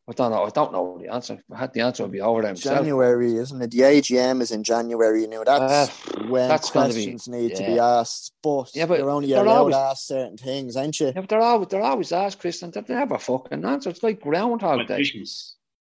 [0.09, 0.43] I don't know.
[0.43, 1.33] I don't know the answer.
[1.35, 2.55] If I had the answer, I'd be over there.
[2.55, 3.69] January, isn't it?
[3.69, 5.21] The AGM is in January.
[5.21, 7.57] You know that's uh, when that's questions be, need yeah.
[7.57, 8.33] to be asked.
[8.41, 11.07] But yeah, but you're only allowed always, to ask certain things, ain't you?
[11.07, 13.91] Yeah, but they're always they're always asked, Chris, and they never fucking answer.
[13.91, 15.05] It's like Groundhog Day.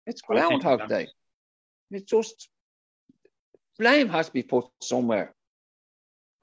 [0.07, 1.09] It's Groundhog Day.
[1.91, 2.51] It's just
[3.79, 5.35] blame has to be put somewhere.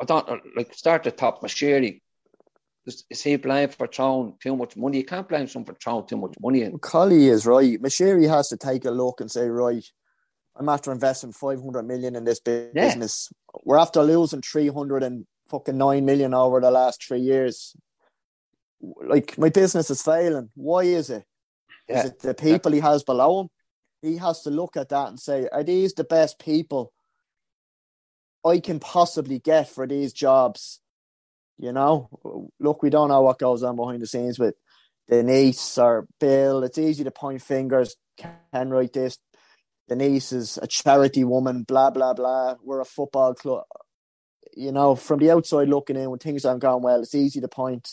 [0.02, 1.44] I don't like start the top.
[1.44, 2.02] Moshiri
[3.10, 4.98] he blamed for throwing too much money?
[4.98, 6.80] You can't blame someone for throwing too much money in.
[6.80, 7.82] Collie is right.
[7.82, 9.86] Moshiri has to take a look and say, right,
[10.56, 13.30] I'm after investing 500 million in this business.
[13.32, 13.60] Yeah.
[13.64, 17.76] We're after losing 300 and fucking 9 million over the last three years.
[18.82, 20.50] Like, my business is failing.
[20.56, 21.24] Why is it?
[21.88, 22.00] Yeah.
[22.00, 22.76] Is it the people yeah.
[22.76, 23.50] he has below him?
[24.02, 26.94] He has to look at that and say, are these the best people
[28.46, 30.80] I can possibly get for these jobs?
[31.60, 32.10] You know,
[32.60, 34.56] look, we don't know what goes on behind the scenes with
[35.10, 36.64] Denise or Bill.
[36.64, 37.98] It's easy to point fingers.
[38.18, 39.18] Can write this.
[39.90, 41.64] Denise is a charity woman.
[41.64, 42.56] Blah blah blah.
[42.64, 43.66] We're a football club.
[44.56, 47.48] You know, from the outside looking in, when things aren't going well, it's easy to
[47.50, 47.90] point.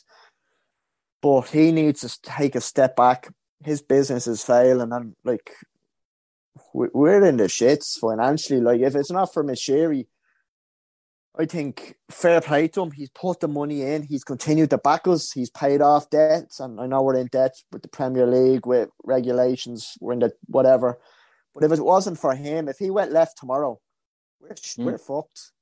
[1.20, 3.28] But he needs to take a step back.
[3.64, 5.50] His business is failing, and like
[6.72, 8.60] we're in the shits financially.
[8.60, 10.06] Like if it's not for Moshiri,
[11.38, 12.90] I think fair play to him.
[12.90, 14.02] He's put the money in.
[14.02, 15.32] He's continued to back us.
[15.32, 18.88] He's paid off debts, and I know we're in debt with the Premier League with
[19.04, 19.98] regulations.
[20.00, 20.98] We're in the whatever.
[21.54, 23.78] But if it wasn't for him, if he went left tomorrow,
[24.40, 24.84] we're mm.
[24.84, 25.52] we're fucked.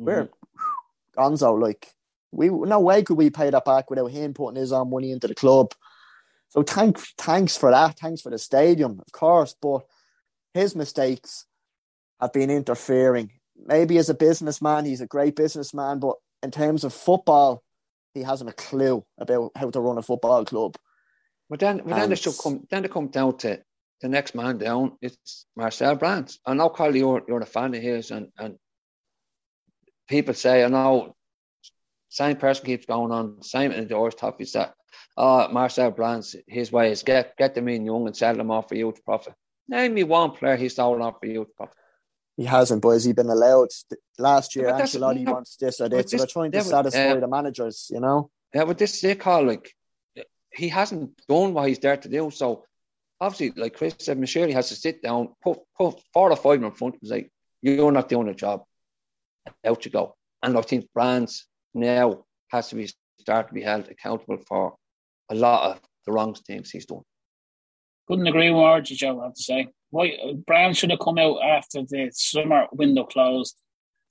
[0.00, 0.04] Mm-hmm.
[0.04, 0.28] We're
[1.16, 1.60] gonzo.
[1.60, 1.92] Like
[2.32, 5.28] we no way could we pay that back without him putting his own money into
[5.28, 5.72] the club.
[6.48, 7.98] So thank thanks for that.
[8.00, 9.54] Thanks for the stadium, of course.
[9.60, 9.82] But
[10.54, 11.46] his mistakes
[12.20, 13.30] have been interfering
[13.66, 17.62] maybe as a businessman, he's a great businessman, but in terms of football,
[18.14, 20.76] he hasn't a clue about how to run a football club.
[21.48, 22.66] But then, but then it should come.
[22.70, 23.60] Then it comes down to
[24.00, 24.92] the next man down.
[25.02, 26.38] It's Marcel Brands.
[26.46, 28.56] I know, Carl, you're you're a fan of his, and and
[30.08, 31.16] people say, I know
[32.08, 34.74] same person keeps going on, same in the doors topics that
[35.16, 38.68] uh Marcel Brands, his way is get get them in young and sell them off
[38.68, 39.34] for huge profit.
[39.68, 41.76] Name me one player he's sold off for huge profit.
[42.40, 43.68] He hasn't, but has he been allowed
[44.18, 44.64] last year?
[44.64, 46.56] Yeah, but that's- Ancelotti no, wants this or but this, so this- they're trying to
[46.56, 48.30] yeah, but, satisfy uh, the managers, you know.
[48.54, 49.44] Yeah, but this is it, Carl.
[49.44, 49.74] Like
[50.50, 52.30] he hasn't done what he's there to do.
[52.30, 52.64] So
[53.20, 56.70] obviously, like Chris said, Michelle has to sit down, put put four or five in
[56.70, 57.28] front and say,
[57.60, 58.64] You're not doing a job.
[59.62, 60.16] Out you go.
[60.42, 62.88] And I think brands now has to be
[63.20, 64.76] start to be held accountable for
[65.28, 67.02] a lot of the wrong things he's done.
[68.08, 69.20] Couldn't agree more, with you, Joe.
[69.20, 70.12] I have to say, why
[70.46, 73.56] Brown should have come out after the summer window closed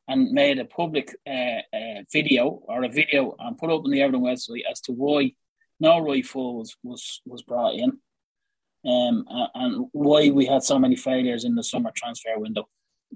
[0.07, 4.01] and made a public uh, uh, video or a video and put up on the
[4.01, 5.33] Everton website as to why
[5.79, 7.91] no Roy Full was was was brought in,
[8.85, 9.25] um,
[9.55, 12.67] and why we had so many failures in the summer transfer window.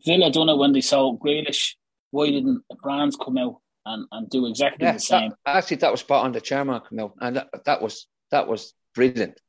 [0.05, 1.75] Villa done it when they sold Grealish.
[2.11, 5.33] Why didn't Brands come out and, and do exactly Yeah, the same?
[5.45, 6.31] that, actually, that was spot on.
[6.31, 9.39] The chairman out, and that, that was that was brilliant.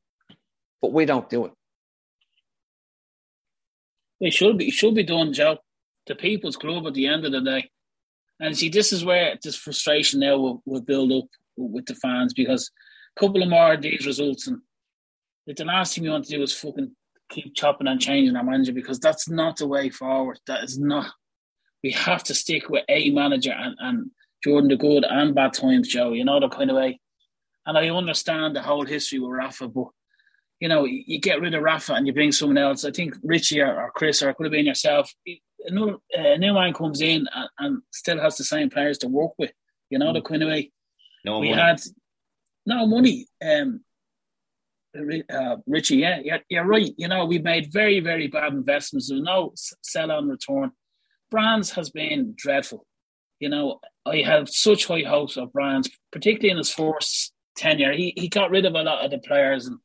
[0.82, 1.52] But we don't do it.
[4.20, 5.58] It should be it should be done, Joe.
[6.06, 7.70] The people's club at the end of the day.
[8.40, 12.34] And see, this is where this frustration now will, will build up with the fans
[12.34, 12.70] because
[13.16, 14.58] a couple of more of these results and
[15.46, 16.94] the last thing you want to do is fucking
[17.30, 20.38] keep chopping and changing our manager because that's not the way forward.
[20.46, 21.12] That is not.
[21.82, 24.10] We have to stick with a manager and, and
[24.42, 26.12] Jordan the good and bad times, Joe.
[26.12, 27.00] You know the kind of way.
[27.66, 29.88] And I understand the whole history with Rafa, but
[30.60, 32.84] you know, you get rid of Rafa and you bring someone else.
[32.84, 35.12] I think Richie or, or Chris or it could have been yourself.
[35.26, 39.08] A new, a new man comes in and, and still has the same players to
[39.08, 39.52] work with.
[39.90, 40.72] You know, the kind of way
[41.24, 41.60] No we money.
[41.60, 41.80] had
[42.66, 43.26] no money.
[43.44, 43.80] Um,
[44.96, 46.92] uh, Richie, yeah, yeah, you're right.
[46.96, 49.08] You know, we made very, very bad investments.
[49.08, 49.52] There's no
[49.82, 50.70] sell on return.
[51.30, 52.86] Brands has been dreadful.
[53.40, 57.92] You know, I have such high hopes of Brands, particularly in his first tenure.
[57.92, 59.78] He he got rid of a lot of the players, and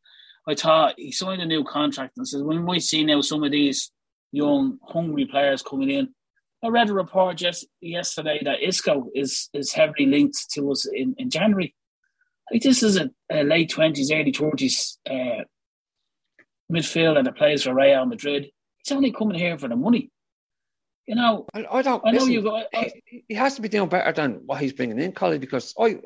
[0.50, 3.52] I thought he signed a new contract and says, "We might see now some of
[3.52, 3.92] these
[4.32, 6.10] young, hungry players coming in."
[6.64, 11.16] I read a report just yesterday that Isco is is heavily linked to us in,
[11.18, 11.76] in January.
[12.52, 15.44] Like this is a, a late twenties, early thirties uh,
[16.72, 18.50] midfielder that plays for Real Madrid.
[18.78, 20.10] He's only coming here for the money.
[21.08, 22.04] You know, I, I don't.
[22.06, 22.52] I know listen, you.
[22.52, 25.40] I, he, he has to be doing better than what he's bringing in, Collie.
[25.40, 25.98] Because I,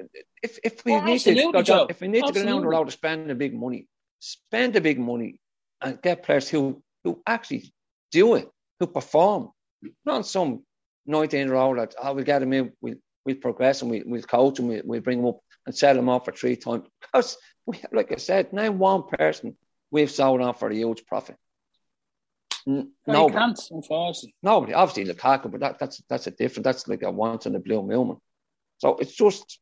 [0.41, 2.62] if if we Oh, need to absolutely, go down, if we need to go down
[2.62, 3.88] the road of spending big money,
[4.24, 5.38] spend the big money
[5.82, 7.74] and get players who who actually
[8.11, 8.49] do it,
[8.80, 9.49] who perform,
[10.05, 10.63] not some
[11.05, 12.95] nineteen year old that oh we get him in, we
[13.26, 16.07] we progress and we we'll coach him, we we bring him up and sell him
[16.07, 16.88] off for three times.
[17.01, 19.57] Because we, like I said, name one person
[19.91, 21.36] we've sold off for a huge profit.
[22.65, 24.36] No, you can't, unfortunately.
[24.41, 26.63] Nobody, obviously Lukaku, but that, that's that's a different.
[26.63, 28.17] That's like a once in a blue moon.
[28.78, 29.59] So it's just.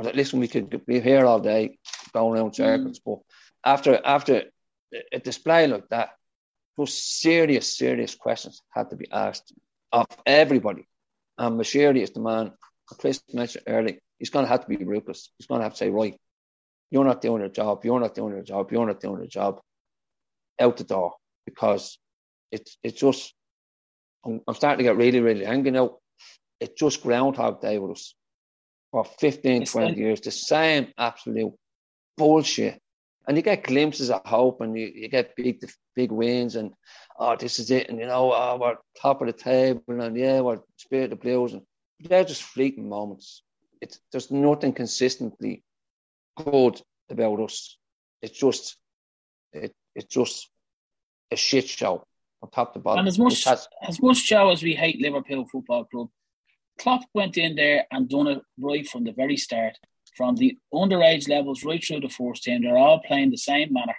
[0.00, 1.78] Listen, we could be here all day
[2.12, 2.56] going around mm.
[2.56, 3.18] circles, but
[3.64, 4.44] after after
[5.12, 6.10] a display like that,
[6.76, 9.52] those serious, serious questions had to be asked
[9.92, 10.86] of everybody.
[11.38, 12.52] And Moshiri is the man.
[12.90, 13.98] I Chris mentioned earlier.
[14.18, 15.30] He's going to have to be ruthless.
[15.38, 16.18] He's going to have to say, right,
[16.90, 17.84] you're not doing your job.
[17.84, 18.70] You're not doing your job.
[18.70, 19.60] You're not doing your job.
[20.60, 21.98] Out the door because
[22.52, 23.34] it's it's just
[24.24, 25.96] I'm, I'm starting to get really really angry now.
[26.60, 28.14] It's just Groundhog Day with us
[28.92, 30.20] for 15, It's 20 like- years.
[30.20, 31.52] The same absolute
[32.16, 32.80] bullshit.
[33.26, 35.64] And you get glimpses of hope, and you, you get big
[35.94, 36.72] big wins, and
[37.18, 40.40] oh, this is it, and you know, oh, we're top of the table, and yeah,
[40.40, 41.62] we're spirit of blues, and
[42.00, 43.42] they're just fleeting moments.
[43.80, 45.62] It's there's nothing consistently
[46.36, 47.78] good about us.
[48.20, 48.76] It's just
[49.52, 50.48] it it's just
[51.30, 52.04] a shit show
[52.40, 53.00] from top to bottom.
[53.00, 56.08] And as much has- as much Joe as we hate Liverpool Football Club,
[56.78, 59.78] Klopp went in there and done it right from the very start.
[60.16, 63.96] From the underage levels right through the first team, they're all playing the same manner.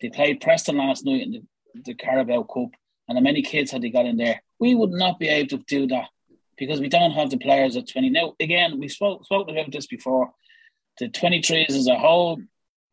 [0.00, 1.42] They played Preston last night in the,
[1.84, 2.70] the Carabao Cup,
[3.08, 4.42] and how many kids had they got in there?
[4.58, 6.08] We would not be able to do that
[6.56, 8.10] because we don't have the players at 20.
[8.10, 10.30] Now, again, we spoke spoken about this before.
[10.98, 12.40] The 23s is a whole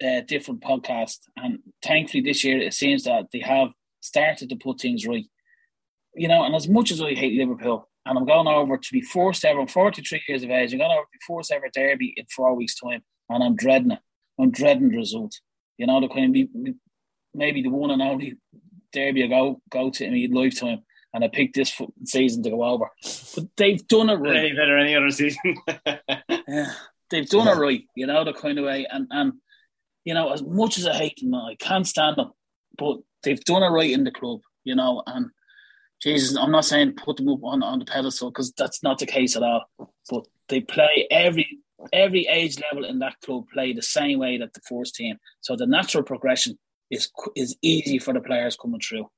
[0.04, 3.70] uh, different podcast, and thankfully this year it seems that they have
[4.02, 5.26] started to put things right.
[6.16, 9.02] You know, and as much as I hate Liverpool, and I'm going over to be
[9.02, 12.14] forced ever, I'm 43 years of age, I'm going over to be forced ever derby
[12.16, 14.00] in four weeks' time, and I'm dreading it.
[14.40, 15.34] I'm dreading the result.
[15.78, 16.50] You know, the kind of be
[17.34, 18.36] maybe the one and only
[18.94, 20.84] derby I go go to in my lifetime,
[21.14, 22.90] and I picked this season to go over.
[23.36, 24.38] But they've done it right.
[24.38, 25.56] Any better any other season?
[26.48, 26.72] Yeah,
[27.10, 28.88] they've done it right, you know, the kind of way.
[28.90, 29.34] And, and
[30.06, 32.32] you know, as much as I hate them, I can't stand them,
[32.78, 35.04] but they've done it right in the club, you know.
[35.06, 35.30] And
[36.02, 39.06] Jesus, I'm not saying put them up on, on the pedestal because that's not the
[39.06, 39.66] case at all.
[40.10, 41.60] But they play every
[41.94, 45.18] every age level in that club play the same way that the first team.
[45.42, 46.58] So the natural progression
[46.92, 49.10] is is easy for the players coming through.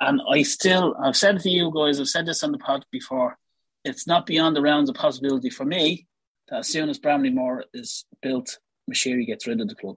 [0.00, 3.36] And I still, I've said to you guys, I've said this on the pod before.
[3.84, 6.06] It's not beyond the realms of possibility for me
[6.48, 8.58] that as soon as Bramley-Moore is built,
[8.90, 9.96] Moshiri gets rid of the club.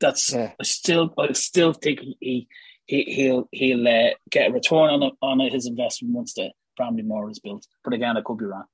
[0.00, 0.52] That's yeah.
[0.60, 2.46] I still, I still think he
[2.86, 7.38] he, he'll he'll uh, get a return on on his investment once the Bramley-Moore is
[7.38, 7.66] built.
[7.84, 8.64] But again, I could be wrong.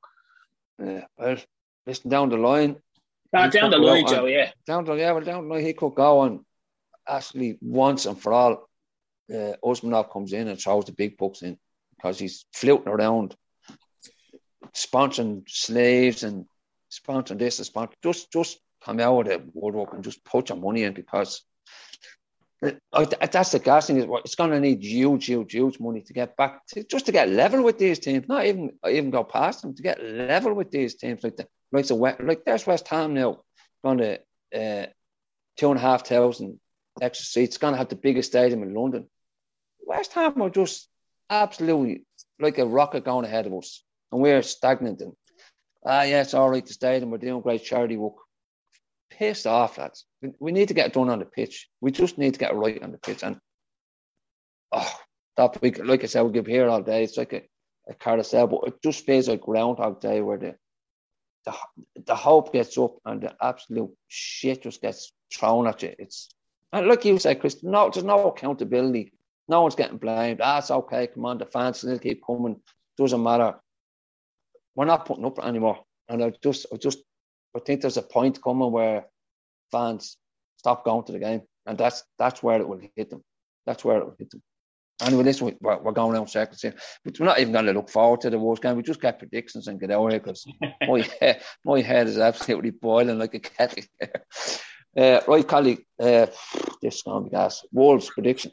[0.78, 1.36] Yeah, well,
[1.86, 2.76] listen down the line.
[3.34, 4.26] Ah, down the line, Joe.
[4.26, 6.44] Yeah, down the yeah, well, down the line, he could go on
[7.06, 8.68] actually once and for all.
[9.30, 11.59] Uh, Usmanov comes in and throws the big bucks in
[11.94, 13.36] because he's floating around,
[14.74, 16.46] sponsoring slaves and
[16.90, 17.92] sponsoring this and sponsoring.
[18.02, 21.42] Just, just come out of the woodwork and just put your money in because
[22.61, 23.98] that's the gas thing.
[23.98, 27.12] Is it's going to need huge, huge, huge money to get back to, just to
[27.12, 28.28] get level with these teams.
[28.28, 31.86] Not even even go past them to get level with these teams like the like
[31.86, 33.40] the like there's West Ham now
[33.84, 34.18] going to
[34.54, 34.86] uh,
[35.56, 36.59] two and a half thousand
[37.00, 37.59] extra seats.
[37.59, 39.09] Going to have the biggest stadium in London.
[39.86, 40.88] West Ham are just
[41.30, 42.04] absolutely
[42.40, 45.00] like a rocket going ahead of us, and we're stagnant.
[45.00, 45.12] And
[45.86, 46.66] ah, yeah, it's all right.
[46.66, 48.16] The stadium we're doing great charity work
[49.11, 50.04] pissed off, lads.
[50.38, 51.68] We need to get it done on the pitch.
[51.80, 53.22] We just need to get it right on the pitch.
[53.22, 53.38] And
[54.72, 54.94] oh,
[55.36, 57.04] that week, like I said, we will be here all day.
[57.04, 57.42] It's like a,
[57.88, 60.54] a carousel, but it just feels like Groundhog Day where the,
[61.44, 61.54] the
[62.06, 65.94] the hope gets up and the absolute shit just gets thrown at you.
[65.98, 66.28] It's
[66.72, 69.12] and like you said, Chris, no, there's no accountability.
[69.48, 70.40] No one's getting blamed.
[70.42, 71.06] Ah, okay.
[71.06, 72.61] Come on, the fans still keep coming.
[72.98, 73.54] Doesn't matter.
[74.74, 75.78] We're not putting up anymore.
[76.09, 76.98] And I just, I just
[77.59, 79.06] I think there's a point coming where
[79.72, 80.16] fans
[80.59, 83.22] stop going to the game, and that's that's where it will hit them.
[83.66, 84.42] That's where it will hit them.
[85.00, 87.88] Anyway, listen, we're, we're going around circles here, but we're not even going to look
[87.88, 88.76] forward to the worst game.
[88.76, 90.44] We just get predictions and get out here because
[90.86, 93.84] my head, my head is absolutely boiling like a kettle.
[94.96, 96.26] uh, right, colleague, uh,
[96.80, 97.64] this is going to be gas.
[97.72, 98.52] Wolves prediction.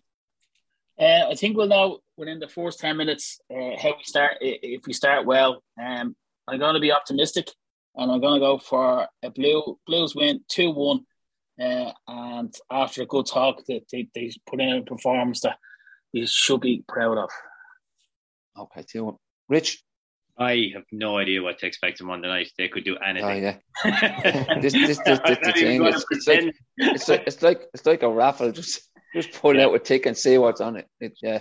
[1.00, 4.38] Uh, I think we'll know within the first ten minutes uh, how we start.
[4.42, 6.16] If we start well, um,
[6.48, 7.50] I'm going to be optimistic
[7.98, 11.02] and I'm going to go for a blue Blues win two one.
[11.60, 15.58] Uh, and after a good talk, they, they, they put in a performance that
[16.14, 17.30] we should be proud of.
[18.58, 19.16] Okay, two one.
[19.48, 19.82] Rich.
[20.38, 22.52] I have no idea what to expect on Monday night.
[22.58, 23.46] They could do anything.
[23.46, 24.60] Oh yeah.
[24.62, 25.86] this, this, this, this the thing.
[25.86, 28.52] It's, it's, like, it's, like, it's like it's like a raffle.
[28.52, 28.82] Just
[29.14, 29.66] just pull yeah.
[29.66, 30.88] out a tick and see what's on it.
[31.00, 31.40] it yeah.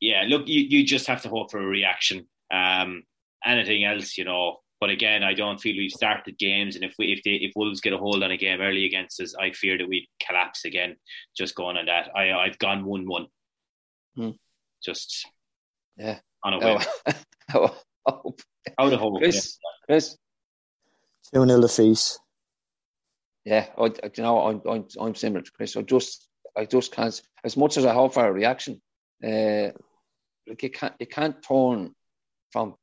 [0.00, 0.22] Yeah.
[0.28, 2.28] Look, you, you just have to hope for a reaction.
[2.52, 3.02] Um,
[3.44, 7.12] anything else, you know, but again, I don't feel we've started games, and if we
[7.12, 9.76] if they, if Wolves get a hold on a game early against us, I fear
[9.76, 10.96] that we'd collapse again.
[11.36, 13.26] Just going on that, I I've gone one one.
[14.16, 14.30] Hmm.
[14.84, 15.26] Just
[15.96, 16.82] yeah, on a whim.
[17.54, 17.74] Oh,
[18.06, 18.34] oh,
[18.78, 19.16] Out of hope.
[19.20, 19.86] Chris, yeah.
[19.86, 20.18] Chris.
[21.32, 22.18] Two nil defeat.
[23.46, 25.74] Yeah, I, you know, I'm, I'm I'm similar to Chris.
[25.74, 27.20] I just I just can't.
[27.42, 28.82] As much as I hope for a reaction,
[29.24, 29.70] uh,
[30.46, 31.94] like you can't you can't turn
[32.52, 32.74] from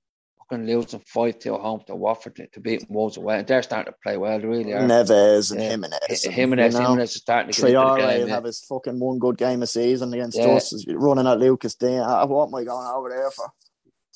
[0.49, 3.39] fucking losing 5 2 home to Watford to, to beat Wolves away.
[3.39, 4.81] And they're starting to play well, they really are.
[4.81, 5.69] Neves and yeah.
[5.69, 6.23] Jimenez.
[6.23, 9.19] Jimenez, you know, Jimenez is starting to get Traore into the have his fucking one
[9.19, 10.47] good game a season against yeah.
[10.47, 11.99] us, running at Lucas Digne.
[11.99, 13.49] What am I going over there for?